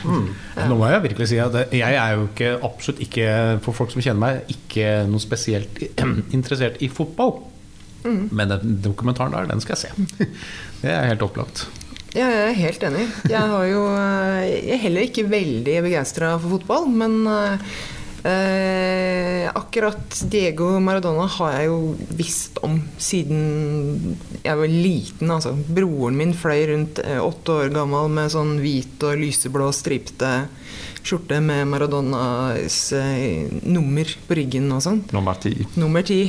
Nå 0.05 0.77
må 0.79 0.89
jeg 0.91 1.05
virkelig 1.09 1.31
si 1.33 1.41
at 1.43 1.57
jeg 1.75 1.99
er 2.01 2.19
jo 2.19 2.29
ikke, 2.29 2.53
absolutt 2.67 3.03
ikke, 3.05 3.29
for 3.65 3.77
folk 3.77 3.95
som 3.95 4.05
kjenner 4.05 4.23
meg, 4.23 4.55
ikke 4.55 4.91
noe 5.11 5.23
spesielt 5.23 5.83
interessert 6.37 6.81
i 6.85 6.91
fotball. 6.93 7.39
Men 8.05 8.53
den 8.53 8.77
dokumentaren 8.85 9.33
der, 9.33 9.49
den 9.49 9.65
skal 9.65 9.79
jeg 9.79 9.87
se. 9.87 10.29
Det 10.85 10.93
er 10.93 11.09
helt 11.09 11.25
opplagt. 11.25 11.65
Ja, 12.15 12.29
jeg 12.29 12.43
er 12.51 12.59
helt 12.59 12.85
enig. 12.87 13.05
Jeg, 13.27 13.41
har 13.41 13.65
jo, 13.67 13.87
eh, 13.97 14.43
jeg 14.53 14.75
er 14.77 14.83
heller 14.85 15.07
ikke 15.09 15.25
veldig 15.27 15.79
begeistra 15.89 16.35
for 16.37 16.59
fotball, 16.59 16.85
men 16.93 17.25
eh, 18.29 19.47
akkurat 19.53 20.21
Diego 20.33 20.73
Maradona 20.81 21.27
har 21.37 21.59
jeg 21.59 21.69
jo 21.71 21.79
visst 22.17 22.59
om 22.67 22.79
siden 22.99 24.17
jeg 24.43 24.61
var 24.61 24.71
liten. 24.71 25.31
Altså. 25.31 25.55
Broren 25.55 26.19
min 26.19 26.35
fløy 26.37 26.67
rundt 26.73 27.03
eh, 27.05 27.21
åtte 27.21 27.61
år 27.61 27.75
gammel 27.75 28.11
med 28.13 28.33
sånn 28.35 28.57
hvit 28.65 29.05
og 29.07 29.21
lyseblå 29.21 29.71
stripete 29.77 30.35
skjorte 31.05 31.37
med 31.45 31.69
Maradonas 31.69 32.79
eh, 32.97 33.45
nummer 33.63 34.09
på 34.27 34.39
ryggen 34.39 34.73
og 34.73 34.81
sånn. 34.85 35.03
Nummer 35.13 35.37
ti. 35.41 35.53
Nummer 35.77 36.05
ti. 36.07 36.25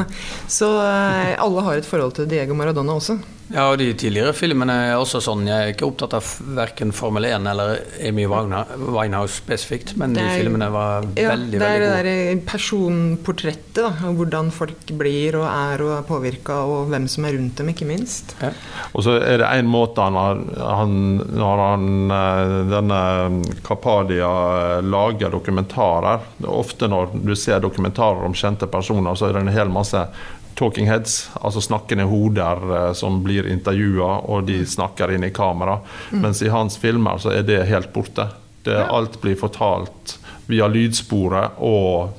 Så 0.60 0.70
eh, 0.84 1.34
alle 1.34 1.66
har 1.66 1.80
et 1.80 1.88
forhold 1.88 2.14
til 2.20 2.30
Diego 2.30 2.54
Maradona 2.58 2.94
også. 3.00 3.18
Ja, 3.50 3.64
og 3.72 3.78
de 3.80 3.88
tidligere 3.98 4.30
filmene 4.36 4.74
er 4.92 4.96
også 5.00 5.18
sånn. 5.24 5.40
Jeg 5.48 5.58
er 5.58 5.72
ikke 5.72 5.88
opptatt 5.88 6.12
av 6.14 6.26
verken 6.54 6.92
Formel 6.94 7.24
1 7.26 7.48
eller 7.50 7.80
Amy 8.06 8.28
Winehouse 8.30 9.40
spesifikt, 9.40 9.96
men 9.98 10.12
de 10.14 10.20
er- 10.22 10.38
filmene 10.38 10.68
var 10.70 11.02
Ja, 11.18 11.30
veldig, 11.32 11.58
gode. 11.58 11.58
det 11.58 11.70
er 11.70 12.02
det 12.04 12.04
der 12.04 12.40
personportrettet, 12.46 13.74
da. 13.74 13.90
Hvordan 14.14 14.52
folk 14.54 14.86
blir 14.98 15.34
og 15.40 15.46
er 15.50 15.82
og 15.82 15.92
er 15.98 16.06
påvirka, 16.06 16.60
og 16.62 16.88
hvem 16.90 17.08
som 17.08 17.24
er 17.26 17.32
rundt 17.38 17.56
dem, 17.56 17.68
ikke 17.74 17.86
minst. 17.90 18.34
Ja. 18.40 18.50
Og 18.94 19.02
så 19.02 19.16
er 19.20 19.38
det 19.42 19.48
en 19.50 19.66
måte 19.66 19.96
han 20.02 20.14
har, 20.14 20.36
han, 20.76 20.94
når 21.34 21.64
han, 21.66 22.10
eh, 22.10 22.70
denne 22.70 23.62
Kapadia 23.66 24.78
eh, 24.78 24.82
lager 24.82 25.30
dokumentarer 25.30 26.20
Ofte 26.46 26.88
når 26.88 27.10
du 27.24 27.34
ser 27.34 27.60
dokumentarer 27.60 28.24
om 28.24 28.32
kjente 28.32 28.66
personer, 28.70 29.14
så 29.16 29.28
er 29.28 29.32
det 29.34 29.42
en 29.42 29.52
hel 29.54 29.68
masse 29.68 30.06
talking 30.54 30.88
heads, 30.90 31.30
altså 31.40 31.60
snakkende 31.64 32.04
hoder 32.10 32.64
eh, 32.76 32.92
som 32.98 33.22
blir 33.24 33.48
intervjua, 33.50 34.12
og 34.30 34.46
de 34.48 34.60
snakker 34.66 35.14
inn 35.14 35.24
i 35.24 35.32
kamera. 35.34 35.78
Mens 36.10 36.42
i 36.42 36.52
hans 36.52 36.78
filmer 36.80 37.20
så 37.22 37.34
er 37.34 37.46
det 37.46 37.62
helt 37.70 37.92
borte. 37.94 38.28
Det, 38.64 38.76
Alt 38.76 39.20
blir 39.22 39.38
fortalt 39.40 40.18
via 40.50 40.68
lydsporet 40.68 41.60
og, 41.64 42.12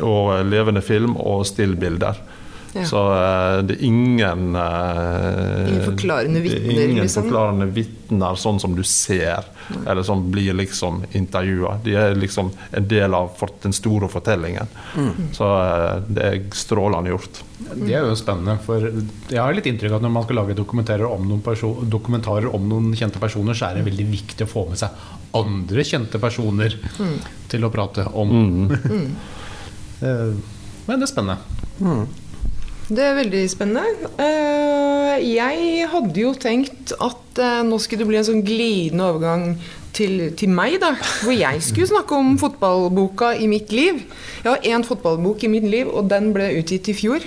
og 0.00 0.32
levende 0.48 0.82
film 0.82 1.14
og 1.20 1.44
stillbilder. 1.46 2.18
Ja. 2.72 2.84
Så 2.88 3.00
eh, 3.12 3.58
det 3.68 3.74
er 3.74 3.84
ingen 3.84 4.56
eh, 4.56 5.68
Ingen 5.68 5.84
forklarende 5.84 6.40
er 6.40 6.44
vitner, 6.46 6.84
Ingen 6.86 7.04
liksom. 7.04 7.26
forklarende 7.26 7.66
vitner, 7.68 8.38
sånn 8.40 8.60
som 8.62 8.76
du 8.76 8.82
ser, 8.86 9.44
eller 9.84 10.04
som 10.06 10.24
blir 10.32 10.56
liksom 10.56 11.02
intervjua. 11.12 11.74
De 11.84 11.96
er 12.00 12.16
liksom 12.16 12.48
en 12.70 12.86
del 12.88 13.16
av 13.16 13.36
den 13.62 13.76
store 13.76 14.08
fortellingen. 14.12 14.72
Så 15.36 15.48
eh, 15.58 15.98
det 16.08 16.28
er 16.30 16.38
strålende 16.56 17.12
gjort. 17.12 17.42
Det 17.72 17.92
er 17.92 18.08
jo 18.08 18.16
spennende, 18.18 18.56
for 18.64 18.88
jeg 18.88 19.38
har 19.38 19.52
litt 19.56 19.68
inntrykk 19.68 19.92
av 19.92 20.00
at 20.00 20.06
når 20.06 20.14
man 20.16 20.24
skal 20.26 20.40
lage 20.40 20.56
dokumentarer 20.56 21.06
om 21.08 21.28
noen, 21.28 21.44
dokumentarer 21.92 22.48
om 22.56 22.64
noen 22.72 22.90
kjente 22.98 23.20
personer, 23.22 23.56
så 23.56 23.68
er 23.68 23.78
det 23.78 23.86
veldig 23.90 24.08
viktig 24.12 24.48
å 24.48 24.50
få 24.50 24.64
med 24.72 24.80
seg 24.80 24.96
andre 25.36 25.84
kjente 25.88 26.18
personer 26.20 26.74
til 27.52 27.64
å 27.64 27.70
prate 27.72 28.08
om. 28.08 28.32
Mm. 28.32 29.06
Men 30.88 30.98
det 30.98 31.06
er 31.06 31.12
spennende. 31.12 32.08
Det 32.92 33.04
er 33.04 33.14
veldig 33.16 33.42
spennende. 33.48 34.10
Eh, 34.20 35.22
Jeg 35.24 35.86
hadde 35.92 36.20
jo 36.20 36.32
tenkt 36.36 36.92
at 37.00 37.38
eh, 37.40 37.62
nå 37.64 37.78
skulle 37.80 38.02
det 38.02 38.08
bli 38.10 38.18
en 38.20 38.26
sånn 38.28 38.42
glidende 38.44 39.06
overgang 39.08 39.44
til, 39.96 40.18
til 40.36 40.52
meg, 40.52 40.78
da. 40.82 40.90
Hvor 41.22 41.32
jeg 41.36 41.62
skulle 41.64 41.88
snakke 41.88 42.18
om 42.18 42.34
fotballboka 42.40 43.32
i 43.40 43.48
mitt 43.48 43.72
liv. 43.72 44.02
Jeg 44.42 44.50
har 44.50 44.68
én 44.76 44.84
fotballbok 44.84 45.44
i 45.46 45.52
mitt 45.52 45.68
liv, 45.68 45.88
og 45.88 46.10
den 46.12 46.32
ble 46.36 46.50
utgitt 46.60 46.90
i 46.92 46.96
fjor. 46.96 47.24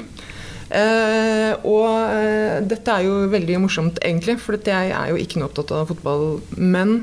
Eh, 0.76 1.52
og 1.66 1.90
eh, 2.14 2.62
dette 2.66 2.94
er 3.00 3.08
jo 3.08 3.18
veldig 3.34 3.60
morsomt, 3.66 4.02
egentlig, 4.06 4.38
for 4.42 4.58
jeg 4.60 4.94
er 4.94 5.14
jo 5.14 5.22
ikke 5.22 5.42
noe 5.42 5.50
opptatt 5.50 5.74
av 5.78 5.90
fotball. 5.94 6.28
Men 6.58 7.00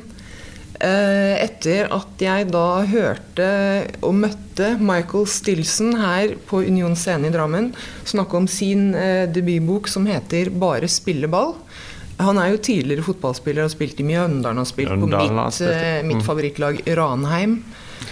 etter 0.82 1.86
at 1.94 2.22
jeg 2.22 2.48
da 2.50 2.66
hørte 2.90 3.48
og 4.02 4.16
møtte 4.18 4.72
Michael 4.82 5.28
Stilson 5.30 5.94
her 6.00 6.34
på 6.48 6.64
Union 6.66 6.96
Scene 6.98 7.28
i 7.28 7.34
Drammen 7.34 7.70
snakke 8.08 8.40
om 8.40 8.48
sin 8.50 8.90
eh, 8.98 9.28
debutbok 9.30 9.88
som 9.88 10.08
heter 10.10 10.50
'Bare 10.50 10.90
spille 10.90 11.30
ball'. 11.30 11.54
Han 12.22 12.38
er 12.38 12.52
jo 12.52 12.58
tidligere 12.62 13.02
fotballspiller 13.06 13.62
og 13.62 13.70
har 13.70 13.76
spilt 13.76 14.00
i 14.00 14.06
Mjøndalen 14.06 14.58
og 14.58 14.66
spilt 14.68 14.90
på 14.90 15.06
mitt, 15.06 15.62
eh, 15.66 16.02
mitt 16.06 16.22
favorittlag 16.22 16.82
Ranheim. 16.98 17.62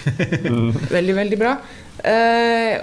Veldig, 0.97 1.15
veldig 1.15 1.39
bra. 1.39 1.57
Eh, 2.05 2.81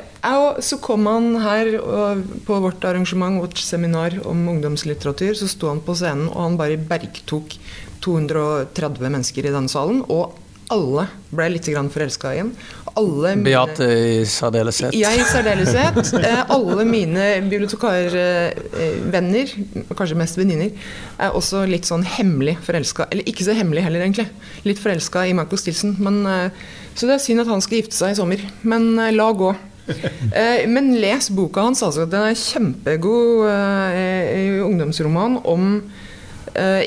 så 0.60 0.77
kom 0.82 1.06
han 1.10 1.30
her 1.41 1.71
og 1.80 2.25
på 2.47 2.58
vårt 2.63 2.84
arrangement, 2.86 3.41
vårt 3.41 3.58
seminar 3.62 4.17
om 4.27 4.47
ungdomslitteratur, 4.56 5.34
så 5.38 5.47
sto 5.49 5.71
han 5.71 5.82
på 5.86 5.95
scenen, 5.97 6.30
og 6.30 6.43
han 6.43 6.60
bare 6.60 6.77
bergtok 6.77 7.58
230 8.06 9.01
mennesker 9.08 9.47
i 9.47 9.53
denne 9.53 9.71
salen. 9.71 10.03
Og 10.10 10.36
alle 10.73 11.08
ble 11.32 11.51
litt 11.53 11.69
forelska 11.69 12.34
igjen. 12.36 12.51
Alle 12.97 13.36
mine- 13.38 13.45
Beate 13.45 13.86
i 13.86 14.25
særdeleshet. 14.25 14.93
jeg 14.97 15.19
i 15.21 15.25
særdeleshet. 15.29 16.13
Eh, 16.17 16.41
alle 16.49 16.86
mine 16.89 17.25
bibliotekarvenner, 17.49 19.47
kanskje 19.97 20.17
mest 20.17 20.38
venninner, 20.39 20.71
er 21.19 21.29
også 21.38 21.62
litt 21.69 21.86
sånn 21.89 22.03
hemmelig 22.17 22.57
forelska. 22.65 23.07
Eller 23.12 23.23
ikke 23.29 23.45
så 23.45 23.53
hemmelig 23.57 23.83
heller, 23.86 24.01
egentlig. 24.05 24.27
Litt 24.65 24.81
forelska 24.81 25.27
i 25.29 25.33
Michael 25.38 25.62
Stilson. 25.62 25.95
Men, 25.99 26.25
eh, 26.25 26.49
så 26.95 27.05
det 27.07 27.15
er 27.19 27.23
synd 27.25 27.41
at 27.45 27.47
han 27.53 27.62
skal 27.62 27.77
gifte 27.81 27.97
seg 27.97 28.12
i 28.15 28.19
sommer. 28.19 28.41
Men 28.63 28.97
eh, 28.99 29.12
la 29.15 29.31
gå. 29.33 29.53
Men 30.67 30.89
les 30.99 31.29
boka 31.31 31.62
hans, 31.63 31.79
altså. 31.86 32.03
Den 32.12 32.25
er 32.27 32.36
kjempegod 32.36 33.45
eh, 33.47 34.57
ungdomsroman 34.65 35.38
om 35.47 35.77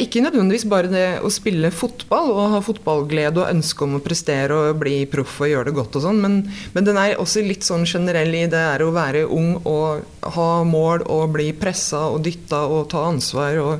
ikke 0.01 0.23
nødvendigvis 0.25 0.66
bare 0.70 0.90
det 0.90 1.07
å 1.25 1.31
spille 1.33 1.70
fotball 1.75 2.31
og 2.33 2.55
ha 2.55 2.61
fotballglede 2.64 3.42
og 3.42 3.51
ønske 3.51 3.85
om 3.87 3.99
å 3.99 4.03
prestere 4.05 4.57
og 4.57 4.81
bli 4.81 5.03
proff 5.11 5.40
og 5.42 5.51
gjøre 5.51 5.68
det 5.70 5.77
godt 5.77 5.99
og 5.99 6.05
sånn, 6.07 6.20
men, 6.23 6.38
men 6.75 6.87
den 6.87 6.99
er 7.01 7.20
også 7.20 7.42
litt 7.44 7.66
sånn 7.66 7.87
generell 7.88 8.33
i 8.35 8.46
det 8.51 8.61
er 8.61 8.85
å 8.85 8.92
være 8.94 9.27
ung 9.29 9.53
og 9.68 10.05
ha 10.35 10.49
mål 10.66 11.05
og 11.11 11.33
bli 11.35 11.51
pressa 11.57 12.07
og 12.12 12.23
dytta 12.25 12.62
og 12.68 12.88
ta 12.92 13.05
ansvar 13.09 13.59
og 13.62 13.73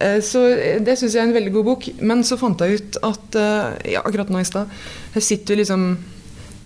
eh, 0.00 0.18
Så 0.24 0.42
eh, 0.54 0.80
det 0.84 0.96
syns 0.98 1.16
jeg 1.16 1.22
er 1.22 1.28
en 1.28 1.36
veldig 1.36 1.54
god 1.54 1.68
bok. 1.70 1.88
Men 2.00 2.24
så 2.26 2.38
fant 2.40 2.60
jeg 2.62 2.80
ut 2.80 2.98
at 3.06 3.38
eh, 3.40 3.94
ja, 3.96 4.02
akkurat 4.02 4.32
nå 4.32 4.42
i 4.42 4.48
stad 4.48 4.72
sitter 5.16 5.60
liksom 5.60 5.88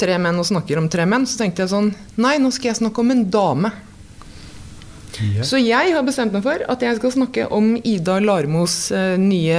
tre 0.00 0.16
menn 0.18 0.40
og 0.40 0.48
snakker 0.48 0.80
om 0.80 0.88
tre 0.90 1.06
menn. 1.08 1.26
Så 1.28 1.40
tenkte 1.40 1.64
jeg 1.64 1.72
sånn 1.72 1.92
Nei, 2.20 2.38
nå 2.42 2.52
skal 2.54 2.72
jeg 2.72 2.82
snakke 2.82 3.02
om 3.02 3.14
en 3.14 3.26
dame. 3.30 3.72
Ja. 5.18 5.44
Så 5.46 5.58
jeg 5.60 5.94
har 5.94 6.04
bestemt 6.06 6.34
meg 6.34 6.44
for 6.44 6.62
at 6.72 6.84
jeg 6.84 6.98
skal 7.00 7.14
snakke 7.14 7.48
om 7.52 7.74
Ida 7.76 8.18
Larmos 8.22 8.76
uh, 8.94 9.16
nye 9.20 9.58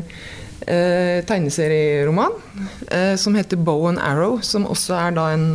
uh, 0.00 1.20
tegneserieroman, 1.28 2.34
uh, 2.88 3.14
som 3.20 3.36
heter 3.38 3.60
'Bow 3.60 3.88
and 3.90 4.02
Arrow', 4.02 4.40
som 4.42 4.66
også 4.66 4.96
er 4.98 5.16
da 5.18 5.30
en 5.34 5.46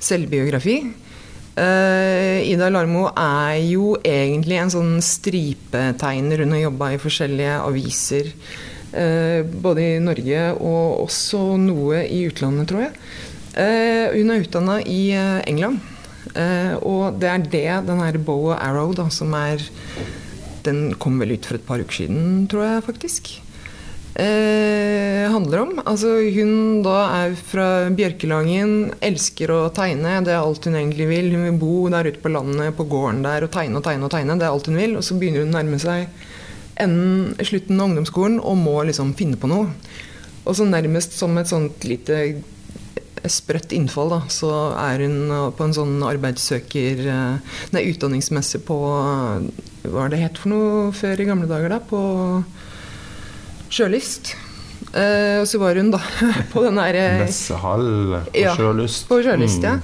selvbiografi. 0.00 0.82
Ida 1.52 2.70
Larmo 2.72 3.10
er 3.12 3.58
jo 3.68 3.90
egentlig 4.00 4.56
en 4.56 4.70
sånn 4.72 4.92
stripetegner. 5.04 6.40
Hun 6.40 6.54
har 6.56 6.62
jobba 6.62 6.94
i 6.94 7.02
forskjellige 7.02 7.58
aviser. 7.60 8.32
både 9.62 9.80
i 9.84 10.00
Norge 10.00 10.40
og 10.52 11.04
også 11.04 11.58
noe 11.60 12.06
i 12.08 12.24
utlandet, 12.28 12.68
tror 12.68 12.82
jeg. 12.86 12.92
Hun 14.16 14.32
er 14.32 14.40
utdanna 14.40 14.80
i 14.80 15.12
England. 15.44 15.91
Eh, 16.38 16.74
og 16.80 17.20
det 17.20 17.28
er 17.28 17.46
det, 17.52 17.68
den 17.88 18.02
her 18.02 18.18
Bow 18.18 18.52
and 18.52 18.60
Arrow, 18.60 18.92
da, 18.96 19.08
som 19.12 19.34
er 19.36 19.62
Den 20.62 20.92
kom 20.94 21.16
vel 21.18 21.34
ut 21.34 21.46
for 21.48 21.58
et 21.58 21.64
par 21.66 21.82
uker 21.82 22.04
siden, 22.04 22.46
tror 22.46 22.62
jeg 22.62 22.84
faktisk. 22.86 23.32
Eh, 24.14 25.24
handler 25.32 25.62
om. 25.62 25.72
Altså, 25.82 26.20
hun 26.36 26.82
da 26.84 26.98
er 27.24 27.34
fra 27.34 27.66
Bjørkelangen, 27.90 28.92
elsker 29.02 29.50
å 29.50 29.60
tegne. 29.74 30.20
Det 30.22 30.34
er 30.34 30.38
alt 30.38 30.68
hun 30.68 30.76
egentlig 30.78 31.08
vil. 31.10 31.32
Hun 31.32 31.48
vil 31.48 31.58
bo 31.58 31.88
der 31.90 32.12
ute 32.12 32.22
på 32.22 32.30
landet, 32.30 32.76
på 32.76 32.86
gården 32.86 33.24
der, 33.26 33.48
og 33.48 33.50
tegne 33.50 33.80
og 33.80 33.86
tegne 33.88 34.06
og 34.06 34.14
tegne. 34.14 34.38
Det 34.38 34.46
er 34.46 34.54
alt 34.54 34.70
hun 34.70 34.78
vil. 34.78 34.96
Og 35.00 35.02
så 35.02 35.18
begynner 35.18 35.42
hun 35.42 35.50
å 35.50 35.58
nærme 35.58 35.82
seg 35.82 36.06
enden, 36.82 37.34
slutten 37.42 37.80
av 37.80 37.90
ungdomsskolen 37.90 38.38
og 38.40 38.58
må 38.60 38.78
liksom 38.88 39.16
finne 39.18 39.40
på 39.40 39.50
noe. 39.50 39.72
Og 40.42 40.56
så 40.58 40.66
nærmest 40.66 41.14
som 41.16 41.36
et 41.38 41.50
sånt 41.50 41.84
lite 41.86 42.18
sprøtt 43.30 43.72
innfall, 43.76 44.08
da, 44.10 44.20
så 44.32 44.50
er 44.78 44.98
hun 45.04 45.30
på 45.56 45.64
en 45.66 45.74
sånn 45.76 46.02
arbeidssøker 46.02 47.02
eh, 47.06 47.36
Nei, 47.74 47.82
utdanningsmessig 47.92 48.60
på 48.66 48.76
Hva 49.84 50.04
er 50.06 50.10
det 50.14 50.22
het 50.24 50.38
for 50.42 50.48
noe 50.54 50.92
før 50.96 51.20
i 51.22 51.28
gamle 51.28 51.46
dager, 51.50 51.68
da? 51.76 51.78
På 51.78 52.00
sjølyst. 53.72 54.24
Eh, 54.92 55.38
og 55.40 55.46
så 55.48 55.56
var 55.62 55.74
hun 55.78 55.90
da 55.94 56.00
på 56.52 56.58
den 56.66 56.76
derre 56.80 57.04
Messehall 57.22 57.86
på 58.26 58.34
Ja, 58.42 58.52
sjølyst. 58.58 59.06
på 59.08 59.14
sjølyst, 59.24 59.62
ja. 59.64 59.74
Mm. 59.78 59.82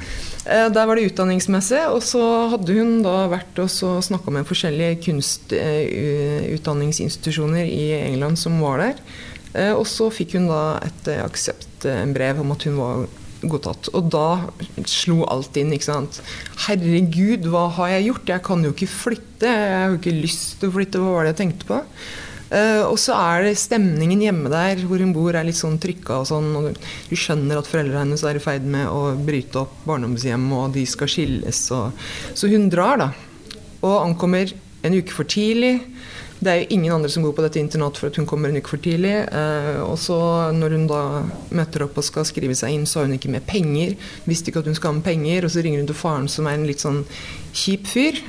Eh, 0.48 0.68
Der 0.74 0.86
var 0.88 0.94
det 0.98 1.06
utdanningsmessig, 1.12 1.82
og 1.92 2.02
så 2.04 2.22
hadde 2.52 2.72
hun 2.76 2.90
da 3.04 3.14
vært 3.32 3.54
og 3.62 3.68
snakka 4.04 4.28
med 4.34 4.46
forskjellige 4.48 4.94
kunstutdanningsinstitusjoner 5.06 7.64
i 7.68 7.86
England 8.02 8.36
som 8.40 8.52
var 8.60 8.76
der. 8.84 8.94
Eh, 9.54 9.72
Og 9.72 9.86
så 9.88 10.10
fikk 10.12 10.34
hun 10.38 10.46
da 10.50 10.60
et 10.84 11.08
eh, 11.08 11.24
akseptbrev 11.24 12.40
om 12.44 12.52
at 12.52 12.62
hun 12.68 12.76
var 12.80 12.94
godtatt. 13.42 13.90
Og 13.94 14.08
da 14.12 14.28
slo 14.88 15.22
alt 15.30 15.56
inn, 15.60 15.74
ikke 15.74 15.90
sant. 15.90 16.20
Herregud, 16.66 17.48
hva 17.52 17.68
har 17.78 17.94
jeg 17.96 18.08
gjort? 18.08 18.32
Jeg 18.34 18.46
kan 18.48 18.64
jo 18.64 18.72
ikke 18.74 18.90
flytte. 18.90 19.50
Jeg 19.50 19.76
har 19.76 19.92
jo 19.92 20.00
ikke 20.00 20.16
lyst 20.16 20.58
til 20.60 20.70
å 20.70 20.76
flytte. 20.78 21.02
Hva 21.02 21.14
var 21.14 21.26
det 21.26 21.34
jeg 21.34 21.40
tenkte 21.42 21.68
på? 21.68 21.82
Uh, 22.48 22.88
og 22.88 22.96
så 22.96 23.12
er 23.12 23.42
det 23.44 23.58
stemningen 23.60 24.22
hjemme 24.24 24.48
der 24.48 24.80
hvor 24.88 25.02
hun 25.04 25.10
bor 25.12 25.36
er 25.36 25.44
litt 25.44 25.58
sånn 25.58 25.76
trykka 25.82 26.22
og 26.22 26.28
sånn. 26.30 26.48
Og 26.56 26.78
du 26.78 27.16
skjønner 27.18 27.60
at 27.60 27.68
foreldrene 27.68 28.06
hennes 28.06 28.24
er 28.24 28.38
i 28.38 28.42
ferd 28.42 28.64
med 28.64 28.88
å 28.88 29.12
bryte 29.20 29.64
opp 29.66 29.82
barndomshjem, 29.88 30.48
og 30.56 30.72
de 30.76 30.86
skal 30.88 31.12
skilles. 31.12 31.60
Og, 31.76 32.06
så 32.32 32.50
hun 32.50 32.70
drar, 32.72 33.04
da. 33.04 33.10
Og 33.84 34.00
ankommer 34.00 34.50
en 34.86 34.96
uke 34.96 35.12
for 35.14 35.28
tidlig. 35.28 35.76
Det 36.38 36.50
er 36.52 36.60
jo 36.60 36.68
ingen 36.76 36.94
andre 36.94 37.10
som 37.10 37.24
går 37.26 37.34
på 37.34 37.42
dette 37.42 37.58
internatet 37.58 37.98
for 37.98 38.12
at 38.12 38.18
hun 38.20 38.26
kommer 38.28 38.52
en 38.52 38.60
uke 38.60 38.70
for 38.70 38.82
tidlig. 38.82 39.14
Eh, 39.26 39.80
og 39.82 39.96
så 39.98 40.18
når 40.54 40.76
hun 40.76 40.86
da 40.90 41.02
møter 41.58 41.82
opp 41.88 41.98
og 41.98 42.06
skal 42.06 42.26
skrive 42.28 42.54
seg 42.58 42.76
inn, 42.76 42.86
så 42.86 43.00
har 43.00 43.08
hun 43.08 43.16
ikke 43.16 43.32
med 43.32 43.46
penger. 43.48 43.96
Visste 44.28 44.52
ikke 44.52 44.62
at 44.62 44.70
hun 44.70 44.78
skal 44.78 44.92
ha 44.92 44.98
med 45.00 45.06
penger, 45.08 45.46
og 45.46 45.52
så 45.54 45.64
ringer 45.64 45.82
hun 45.82 45.90
til 45.90 45.98
faren 45.98 46.30
som 46.30 46.46
er 46.46 46.58
en 46.58 46.68
litt 46.68 46.84
sånn 46.84 47.02
kjip 47.58 47.90
fyr. 47.90 48.20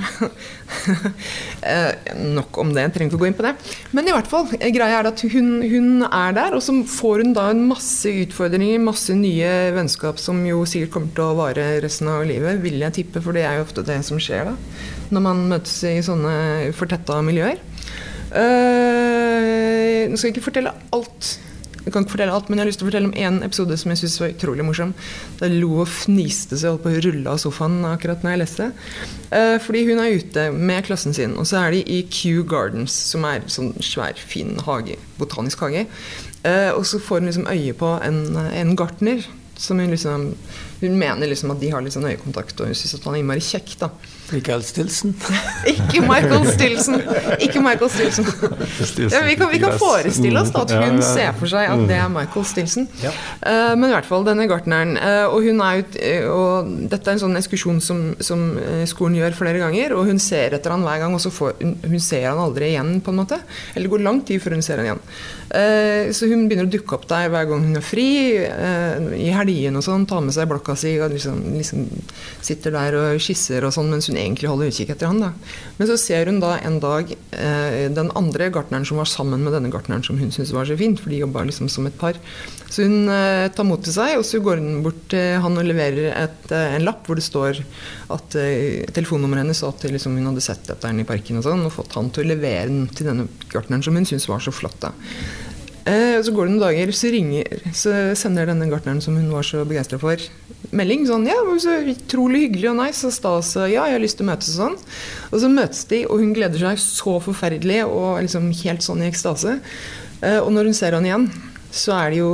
eh, 1.69 2.17
nok 2.33 2.57
om 2.63 2.73
det, 2.73 2.87
jeg 2.87 2.95
trenger 2.95 3.11
ikke 3.11 3.19
å 3.19 3.23
gå 3.23 3.29
inn 3.29 3.37
på 3.37 3.45
det. 3.45 3.53
Men 3.93 4.09
i 4.09 4.15
hvert 4.15 4.31
fall, 4.31 4.49
eh, 4.57 4.73
greia 4.73 5.03
er 5.03 5.11
at 5.11 5.25
hun, 5.29 5.51
hun 5.61 6.07
er 6.09 6.37
der, 6.39 6.57
og 6.57 6.65
så 6.65 6.73
får 6.89 7.25
hun 7.27 7.37
da 7.37 7.49
en 7.53 7.65
masse 7.69 8.09
utfordringer, 8.25 8.81
masse 8.81 9.13
nye 9.13 9.53
vennskap 9.77 10.17
som 10.21 10.41
jo 10.49 10.63
sikkert 10.65 10.95
kommer 10.97 11.13
til 11.13 11.27
å 11.27 11.37
vare 11.37 11.75
resten 11.85 12.09
av 12.09 12.25
livet, 12.25 12.57
vil 12.65 12.81
jeg 12.81 13.03
tippe, 13.03 13.21
for 13.21 13.37
det 13.37 13.45
er 13.45 13.59
jo 13.59 13.69
ofte 13.69 13.85
det 13.85 14.01
som 14.07 14.17
skjer 14.17 14.49
da. 14.49 14.57
Når 15.13 15.25
man 15.25 15.49
møtes 15.53 15.77
i 15.85 15.99
sånne 16.05 16.71
fortetta 16.77 17.21
miljøer. 17.25 17.61
Eh, 18.29 20.07
nå 20.09 20.17
skal 20.17 20.29
jeg 20.29 20.35
ikke 20.37 20.49
fortelle 20.51 20.73
alt. 20.95 21.37
Jeg 21.79 21.93
kan 21.95 22.03
ikke 22.03 22.13
fortelle 22.13 22.33
alt, 22.35 22.49
men 22.49 22.59
jeg 22.59 22.65
har 22.65 22.69
lyst 22.69 22.81
til 22.81 22.85
å 22.85 22.89
fortelle 22.89 23.09
om 23.09 23.15
én 23.17 23.39
episode 23.45 23.77
som 23.79 23.89
jeg 23.89 24.01
synes 24.01 24.17
var 24.21 24.33
utrolig 24.33 24.65
morsom. 24.67 24.91
Da 25.39 25.47
lo 25.49 25.71
og 25.81 25.89
fniste 25.89 26.57
så 26.59 26.67
jeg 26.67 26.75
holdt 26.75 26.83
på 26.83 26.91
å 26.91 27.03
rulle 27.07 27.31
av 27.31 27.39
sofaen 27.41 27.79
akkurat 27.87 28.25
når 28.25 28.35
jeg 28.35 28.41
leste. 28.43 28.67
Eh, 29.33 29.55
fordi 29.63 29.85
hun 29.87 30.03
er 30.03 30.19
ute 30.19 30.45
med 30.53 30.85
klassen 30.85 31.15
sin, 31.17 31.33
og 31.39 31.47
så 31.49 31.63
er 31.63 31.73
de 31.73 31.81
i 31.87 32.03
Kew 32.13 32.43
Gardens, 32.49 32.93
som 33.13 33.25
er 33.25 33.47
sånn 33.49 33.71
svær, 33.81 34.19
fin 34.19 34.57
hage, 34.67 34.99
botanisk 35.17 35.63
hage. 35.65 35.87
Eh, 36.43 36.69
og 36.75 36.85
så 36.85 37.01
får 37.01 37.23
hun 37.23 37.31
liksom 37.31 37.49
øye 37.49 37.73
på 37.79 37.95
en, 38.05 38.23
en 38.37 38.75
gartner. 38.77 39.25
Som 39.59 39.81
hun 39.81 39.91
liksom 39.91 40.35
Hun 40.79 40.93
mener 40.95 41.27
liksom 41.27 41.51
at 41.51 41.59
de 41.59 41.67
har 41.73 41.81
litt 41.83 41.91
sånn 41.91 42.07
øyekontakt, 42.07 42.61
og 42.61 42.69
hun 42.69 42.77
syns 42.77 42.93
at 42.95 43.03
han 43.03 43.17
er 43.17 43.23
innmari 43.23 43.41
kjekk, 43.43 43.73
da. 43.81 43.89
Michael 44.31 44.63
Stilson. 44.63 45.15
Ikke 45.73 46.01
Michael 46.05 46.45
Stilson! 46.53 46.99
Ikke 47.39 47.61
Michael 47.63 47.89
Stilson. 47.89 48.27
Ja, 49.09 49.23
vi, 49.25 49.35
kan, 49.39 49.49
vi 49.51 49.59
kan 49.61 49.75
forestille 49.79 50.41
oss 50.41 50.51
da 50.53 50.63
at 50.65 50.73
hun 50.77 51.01
ser 51.05 51.33
for 51.39 51.51
seg 51.51 51.69
at 51.71 51.85
det 51.89 51.97
er 51.97 52.11
Michael 52.13 52.45
Stilson. 52.47 52.87
Ja. 53.03 53.13
Uh, 53.41 53.73
men 53.79 53.89
i 53.89 53.93
hvert 53.95 54.07
fall 54.09 54.27
denne 54.27 54.47
gartneren. 54.49 54.95
Uh, 54.99 55.33
og, 55.33 55.43
hun 55.47 55.63
er 55.65 55.83
ut, 55.83 55.97
uh, 55.99 56.29
og 56.33 56.71
dette 56.91 57.09
er 57.09 57.17
en 57.17 57.23
sånn 57.25 57.39
ekskursjon 57.39 57.81
som, 57.83 58.03
som 58.23 58.45
eh, 58.61 58.85
skolen 58.89 59.17
gjør 59.19 59.37
flere 59.37 59.61
ganger. 59.61 59.95
Og 59.97 60.09
hun 60.09 60.21
ser 60.21 60.55
etter 60.57 60.73
han 60.73 60.85
hver 60.85 61.03
gang, 61.03 61.15
og 61.15 61.23
så 61.23 61.31
får, 61.33 61.57
hun, 61.61 61.75
hun 61.85 62.03
ser 62.03 62.29
han 62.29 62.41
aldri 62.41 62.73
igjen. 62.73 62.99
på 63.03 63.13
en 63.13 63.21
måte 63.21 63.39
Eller 63.73 63.87
det 63.87 63.93
går 63.93 64.05
lang 64.05 64.21
tid 64.27 64.43
før 64.43 64.57
hun 64.57 64.65
ser 64.65 64.81
han 64.81 64.89
igjen. 64.89 65.03
Eh, 65.49 66.11
så 66.13 66.29
hun 66.29 66.45
begynner 66.49 66.67
å 66.67 66.73
dukke 66.73 66.97
opp 66.97 67.07
der 67.09 67.31
hver 67.33 67.47
gang 67.49 67.65
hun 67.65 67.79
er 67.79 67.85
fri. 67.85 68.09
eh, 68.37 69.09
I 69.17 69.31
helgene 69.35 69.81
og 69.81 69.85
sånn. 69.85 70.07
Tar 70.09 70.23
med 70.25 70.35
seg 70.35 70.49
blokka 70.51 70.77
si 70.79 70.95
og 71.01 71.13
liksom, 71.15 71.41
liksom 71.57 71.87
sitter 72.45 72.75
der 72.75 72.99
og 72.99 73.23
skisser 73.23 73.65
og 73.65 73.73
sånn 73.75 73.89
mens 73.93 74.09
hun 74.11 74.18
egentlig 74.21 74.51
holde 74.51 74.69
utkikk 74.69 74.93
etter 74.93 75.09
han. 75.09 75.21
da 75.23 75.31
Men 75.77 75.89
så 75.89 75.97
ser 75.99 76.29
hun 76.29 76.41
da 76.43 76.55
en 76.59 76.79
dag 76.83 77.11
eh, 77.11 77.87
den 77.93 78.11
andre 78.19 78.49
gartneren 78.53 78.87
som 78.87 79.01
var 79.01 79.09
sammen 79.09 79.43
med 79.45 79.55
denne 79.55 79.71
gartneren 79.73 80.05
som 80.05 80.19
hun 80.19 80.31
syntes 80.31 80.53
var 80.55 80.69
så 80.69 80.77
fint, 80.79 81.01
for 81.01 81.13
de 81.13 81.21
jobba 81.23 81.45
liksom 81.47 81.69
som 81.71 81.87
et 81.89 81.97
par. 81.99 82.19
Så 82.69 82.85
hun 82.85 83.09
eh, 83.09 83.47
tar 83.55 83.67
mot 83.67 83.81
til 83.83 83.95
seg, 83.95 84.17
og 84.19 84.25
så 84.27 84.41
går 84.45 84.61
hun 84.61 84.83
bort 84.85 85.01
til 85.13 85.39
han 85.43 85.57
og 85.57 85.67
leverer 85.67 86.11
et, 86.13 86.51
eh, 86.53 86.77
en 86.77 86.85
lapp 86.85 87.07
hvor 87.07 87.19
det 87.19 87.25
står 87.25 87.63
at 88.13 88.39
eh, 88.39 88.85
telefonnummeret 88.95 89.45
hennes, 89.45 89.63
og 89.65 89.75
at 89.75 89.89
liksom, 89.89 90.17
hun 90.19 90.31
hadde 90.31 90.45
sett 90.45 90.69
etter 90.69 90.89
den 90.89 91.03
i 91.03 91.09
parken 91.09 91.41
og 91.41 91.47
sånn, 91.47 91.65
og 91.65 91.75
fått 91.75 91.97
han 91.97 92.11
til 92.13 92.27
å 92.27 92.33
levere 92.35 92.69
den 92.69 92.89
til 92.93 93.09
denne 93.09 93.29
gartneren 93.49 93.85
som 93.85 93.97
hun 93.97 94.07
syntes 94.09 94.29
var 94.29 94.43
så 94.43 94.53
flott. 94.53 94.79
da 94.83 94.93
Eh, 95.89 96.19
så 96.21 96.33
går 96.35 96.45
det 96.45 96.53
noen 96.53 96.61
dager, 96.61 96.91
så, 96.93 97.09
ringer, 97.13 97.61
så 97.73 97.93
sender 98.19 98.49
denne 98.51 98.67
gartneren 98.69 99.01
som 99.01 99.15
hun 99.17 99.31
var 99.33 99.47
så 99.47 99.63
begeistra 99.67 99.97
for, 100.01 100.21
melding 100.75 101.05
sånn 101.07 101.25
Ja, 101.29 101.37
så 101.61 101.79
utrolig 101.93 102.43
hyggelig 102.45 102.69
og 102.71 102.77
nice 102.81 103.07
og 103.07 103.15
stas, 103.15 103.53
og 103.57 103.69
ja, 103.71 103.87
jeg 103.87 103.97
har 103.97 104.03
lyst 104.03 104.19
til 104.19 104.27
å 104.27 104.29
møtes 104.29 104.51
og 104.53 104.59
sånn. 104.59 104.77
Og 105.31 105.41
så 105.41 105.51
møtes 105.53 105.85
de, 105.89 106.03
og 106.05 106.21
hun 106.21 106.35
gleder 106.35 106.61
seg 106.61 106.83
så 106.83 107.15
forferdelig 107.23 107.81
og 107.87 108.19
liksom 108.25 108.51
helt 108.61 108.85
sånn 108.85 109.01
i 109.01 109.09
ekstase. 109.09 109.57
Eh, 110.21 110.37
og 110.43 110.51
når 110.53 110.69
hun 110.69 110.77
ser 110.77 110.97
han 110.97 111.07
igjen, 111.07 111.29
så 111.71 111.95
er 111.99 112.13
det 112.13 112.23
jo 112.23 112.31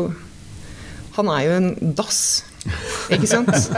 Han 1.16 1.30
er 1.32 1.42
jo 1.46 1.52
en 1.56 1.94
dass. 1.96 2.44
Ikke 3.14 3.30
sant? 3.30 3.70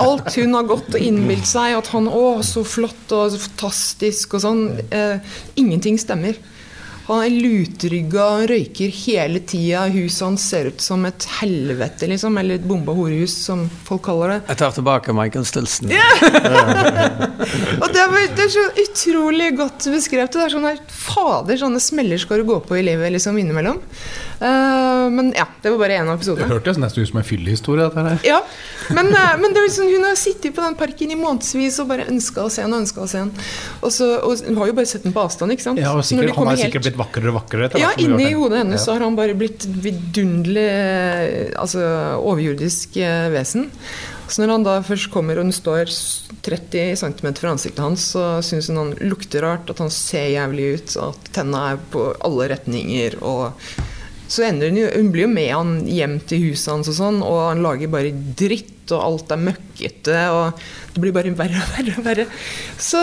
Alt 0.00 0.30
hun 0.38 0.54
har 0.56 0.68
gått 0.70 0.94
og 0.94 1.02
innbilt 1.02 1.44
seg 1.44 1.74
at 1.76 1.90
han 1.92 2.06
Å, 2.08 2.40
så 2.46 2.62
flott 2.64 3.12
og 3.12 3.34
så 3.34 3.40
fantastisk 3.42 4.38
og 4.38 4.44
sånn. 4.46 4.62
Eh, 4.88 5.34
ingenting 5.60 5.98
stemmer. 6.00 6.38
Han 7.06 7.22
er 7.22 7.30
lutrygga 7.30 8.24
og 8.40 8.48
røyker 8.50 8.90
hele 9.04 9.38
tida. 9.46 9.84
Huset 9.94 10.24
hans 10.24 10.46
ser 10.50 10.72
ut 10.72 10.82
som 10.82 11.04
et 11.06 11.26
helvete, 11.38 12.08
liksom. 12.10 12.38
Eller 12.40 12.58
et 12.58 12.66
bomba 12.66 12.94
horehus, 12.96 13.36
som 13.46 13.62
folk 13.86 14.02
kaller 14.08 14.34
det. 14.34 14.38
Jeg 14.50 14.60
tar 14.62 14.74
tilbake 14.74 15.14
Michael 15.14 15.46
Stilson. 15.46 15.92
Og 17.82 17.86
det 17.94 18.02
er, 18.02 18.16
det 18.34 18.46
er 18.48 18.50
så 18.56 18.66
utrolig 18.82 19.52
godt 19.60 19.86
beskrevet. 19.94 20.34
Det 20.34 20.46
er 20.48 20.56
sånn 20.56 20.66
her, 20.66 20.82
Fader, 20.90 21.60
sånne 21.60 21.82
smeller 21.82 22.18
skal 22.18 22.42
du 22.42 22.50
gå 22.50 22.58
på 22.66 22.80
i 22.80 22.84
livet 22.86 23.14
liksom 23.14 23.38
innimellom. 23.38 23.78
Eh, 24.36 25.08
men 25.10 25.30
ja, 25.36 25.46
det 25.62 25.70
var 25.72 25.78
bare 25.80 25.96
én 25.96 26.08
av 26.12 26.20
Det 26.20 26.44
hørtes 26.50 26.76
nesten 26.80 27.02
ut 27.04 27.08
som 27.08 27.20
en 27.20 27.24
fyllehistorie. 27.24 27.86
Ja, 28.26 28.42
men, 28.92 29.08
eh, 29.08 29.36
men 29.40 29.54
det 29.54 29.62
er 29.62 29.68
liksom, 29.68 29.88
hun 29.88 30.04
har 30.04 30.18
sittet 30.20 30.54
på 30.56 30.64
den 30.64 30.76
parken 30.76 31.14
i 31.14 31.16
månedsvis 31.16 31.78
og 31.80 31.88
bare 31.88 32.08
ønska 32.10 32.44
å 32.44 32.50
se 32.52 32.66
den 32.66 32.74
og 32.76 32.82
ønska 32.84 33.04
å 33.06 33.08
se 33.08 33.22
den. 33.22 33.32
Og, 33.80 33.88
så, 33.94 34.10
og 34.20 34.44
hun 34.44 34.60
har 34.60 34.72
jo 34.72 34.76
bare 34.76 34.90
sett 34.90 35.06
den 35.08 35.16
på 35.16 35.24
avstand, 35.24 35.56
ikke 35.56 35.64
sant? 35.68 35.80
Ja, 35.80 35.94
og 35.96 36.04
sikkert, 36.04 36.34
Han 36.36 36.50
har 36.50 36.56
helt- 36.56 36.66
sikkert 36.68 36.90
blitt 36.90 37.00
vakrere 37.00 37.32
og 37.32 37.38
vakrere. 37.40 37.70
Ja, 37.80 37.94
inni 37.96 38.32
hodet 38.34 38.58
det. 38.58 38.64
hennes 38.66 38.84
så 38.84 38.92
har 38.92 39.06
han 39.06 39.16
bare 39.16 39.38
blitt 39.38 39.64
vidunderlig 39.64 40.68
eh, 40.68 41.56
altså, 41.56 41.80
overjordisk 42.20 43.00
vesen. 43.32 43.70
Så 44.28 44.42
når 44.42 44.50
han 44.56 44.64
da 44.66 44.80
først 44.82 45.08
kommer 45.14 45.38
og 45.38 45.46
hun 45.46 45.54
står 45.54 45.86
30 46.42 46.96
cm 46.98 47.28
fra 47.38 47.52
ansiktet 47.54 47.78
hans, 47.78 48.08
så 48.12 48.42
syns 48.42 48.68
hun 48.68 48.80
han 48.82 48.94
lukter 49.06 49.44
rart, 49.46 49.70
at 49.70 49.78
han 49.78 49.90
ser 49.94 50.28
jævlig 50.34 50.72
ut, 50.76 50.96
at 51.08 51.30
tenna 51.32 51.68
er 51.72 51.84
på 51.92 52.08
alle 52.26 52.48
retninger. 52.52 53.22
og 53.22 53.54
så 54.28 54.42
ender 54.48 54.68
hun 54.72 54.76
jo 54.80 54.88
Hun 54.96 55.12
blir 55.14 55.26
jo 55.26 55.32
med 55.32 55.50
han 55.54 55.74
hjem 55.86 56.18
til 56.26 56.48
huset 56.50 56.72
hans, 56.72 56.88
og 56.88 56.96
sånn 56.98 57.20
Og 57.22 57.36
han 57.50 57.62
lager 57.62 57.88
bare 57.92 58.10
dritt 58.38 58.72
og 58.94 59.00
alt 59.02 59.32
er 59.34 59.40
møkkete, 59.42 60.18
og 60.30 60.60
det 60.94 61.00
blir 61.02 61.10
bare 61.10 61.32
verre 61.34 61.58
og 61.58 61.70
verre. 61.74 61.94
og 61.98 62.04
verre. 62.06 62.24
Så 62.78 63.00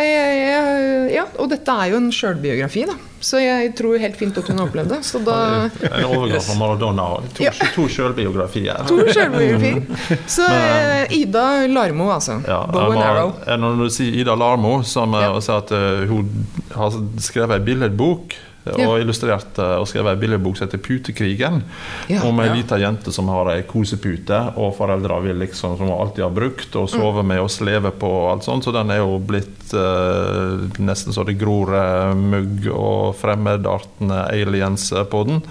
jeg, 0.00 0.38
jeg, 0.40 1.10
Ja, 1.18 1.26
og 1.36 1.50
dette 1.52 1.68
er 1.82 1.90
jo 1.92 1.98
en 2.00 2.06
sjølbiografi, 2.16 2.86
da. 2.88 2.94
Så 3.20 3.36
jeg 3.42 3.74
tror 3.76 3.98
helt 4.00 4.16
fint 4.16 4.38
at 4.40 4.48
hun 4.48 4.56
har 4.62 4.70
opplevd 4.70 4.88
det. 4.94 5.00
Så 5.04 5.20
da 5.26 5.36
En 5.68 6.06
overgang 6.06 6.40
fra 6.46 6.56
Maradona. 6.56 7.10
To, 7.36 7.44
Ja. 7.44 7.52
to 7.74 7.84
sjølbiografier. 7.92 8.80
To 8.88 9.04
sjølbiografi. 9.04 10.16
Så 10.32 10.48
eh, 10.48 11.12
Ida 11.20 11.44
Larmo, 11.76 12.08
altså. 12.16 12.40
Ja, 12.48 12.62
Bow 12.72 12.92
and 12.96 13.04
arrow. 13.04 13.34
eh, 13.46 13.56
Når 13.60 13.82
du 13.84 13.88
sier 13.92 14.16
Ida 14.22 14.34
Larmo, 14.34 14.78
som 14.82 15.12
Ja. 15.12 15.28
ja. 15.36 15.56
at 15.58 15.72
uh, 15.76 16.06
hun 16.08 16.46
har 16.72 16.96
skrevet 17.20 17.58
ei 17.60 17.64
billedbok 17.68 18.32
Ja. 18.76 18.88
og 18.88 19.00
illustrert 19.00 19.58
eh, 19.58 19.76
og 19.80 19.86
skrevet 19.88 20.12
ei 20.16 20.20
billedbok 20.26 20.56
som 20.58 20.68
heter 20.68 20.78
'Putekrigen'. 20.78 21.62
Ja. 22.08 22.22
om 22.24 22.40
ei 22.40 22.46
Ja. 22.48 22.54
lita 22.54 22.78
jente 22.78 23.12
som 23.12 23.28
har 23.28 23.50
ei 23.52 23.62
kosepute, 23.62 24.52
og 24.56 24.76
foreldra 24.76 25.20
vil 25.22 25.36
liksom, 25.38 25.76
som 25.76 25.86
hun 25.88 26.00
alltid 26.00 26.24
har 26.24 26.30
brukt, 26.30 26.76
og 26.76 26.88
sove 26.88 27.22
med 27.24 27.40
og 27.40 27.50
sleve 27.50 27.90
på 27.90 28.08
og 28.08 28.30
alt 28.32 28.44
sånt. 28.44 28.64
Så 28.64 28.72
den 28.72 28.90
er 28.90 28.98
jo 28.98 29.18
blitt 29.18 29.72
eh, 29.74 30.80
nesten 30.80 31.12
så 31.12 31.24
det 31.24 31.38
gror 31.38 31.68
eh, 31.74 32.14
mugg 32.14 32.66
og 32.72 33.14
fremmedartende 33.16 34.28
aliens 34.32 34.92
eh, 34.92 35.04
på 35.04 35.24
den. 35.26 35.42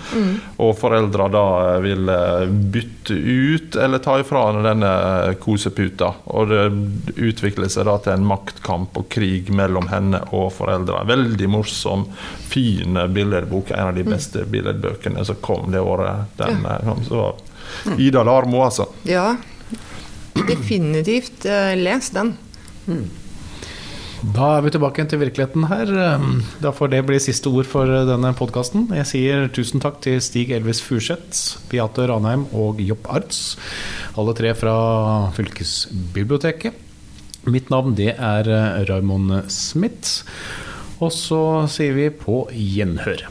Og 0.59 0.75
foreldra 0.79 1.27
da 1.31 1.75
eh, 1.75 1.81
vil 1.81 2.09
eh, 2.09 2.45
bytte 2.47 3.13
ut 3.13 3.75
eller 3.75 3.99
ta 4.03 4.17
ifra 4.19 4.47
henne 4.51 4.63
denne 4.65 5.35
koseputa. 5.39 6.13
Og 6.25 6.49
det 6.49 6.65
utvikler 7.17 7.69
seg 7.69 7.85
da 7.85 7.97
til 8.03 8.13
en 8.17 8.25
maktkamp 8.27 8.97
og 8.97 9.07
krig 9.13 9.49
mellom 9.53 9.87
henne 9.91 10.21
og 10.33 10.51
foreldra. 10.57 11.03
Veldig 11.07 11.49
morsom, 11.49 12.07
fin 12.47 12.97
billedbok. 13.13 13.71
En 13.71 13.91
av 13.91 13.95
de 13.97 14.03
beste 14.07 14.45
billedbøkene 14.49 15.23
som 15.27 15.39
kom 15.43 15.71
det 15.73 15.81
året. 15.83 16.25
Den, 16.39 16.63
ja. 16.63 16.79
kom. 16.85 17.03
Så 17.07 17.97
Ida 17.99 18.23
Larmo, 18.23 18.63
altså. 18.65 18.87
Ja, 19.07 19.35
definitivt. 20.47 21.45
eh, 21.45 21.75
Les 21.75 22.09
den. 22.15 22.35
Da 24.33 24.47
er 24.57 24.63
vi 24.65 24.71
tilbake 24.73 25.03
til 25.05 25.19
virkeligheten 25.21 25.67
her. 25.69 25.91
Da 26.63 26.71
får 26.73 26.89
det 26.89 27.03
bli 27.05 27.19
siste 27.21 27.51
ord 27.53 27.67
for 27.69 27.85
denne 27.85 28.31
podkasten. 28.37 28.87
Jeg 28.97 29.05
sier 29.11 29.45
tusen 29.53 29.83
takk 29.83 29.99
til 30.01 30.17
Stig 30.25 30.49
Elvis 30.55 30.81
Furseth, 30.81 31.59
Beate 31.69 32.07
Ranheim 32.09 32.47
og 32.57 32.81
Jopp 32.81 33.05
Arts. 33.13 33.43
Alle 34.17 34.33
tre 34.37 34.55
fra 34.57 34.73
fylkesbiblioteket. 35.37 36.73
Mitt 37.47 37.69
navn 37.71 37.93
det 37.95 38.15
er 38.17 38.49
Raymond 38.89 39.51
Smith. 39.53 40.23
Og 40.97 41.11
så 41.13 41.41
sier 41.69 41.93
vi 41.93 42.07
på 42.09 42.47
gjenhør. 42.53 43.27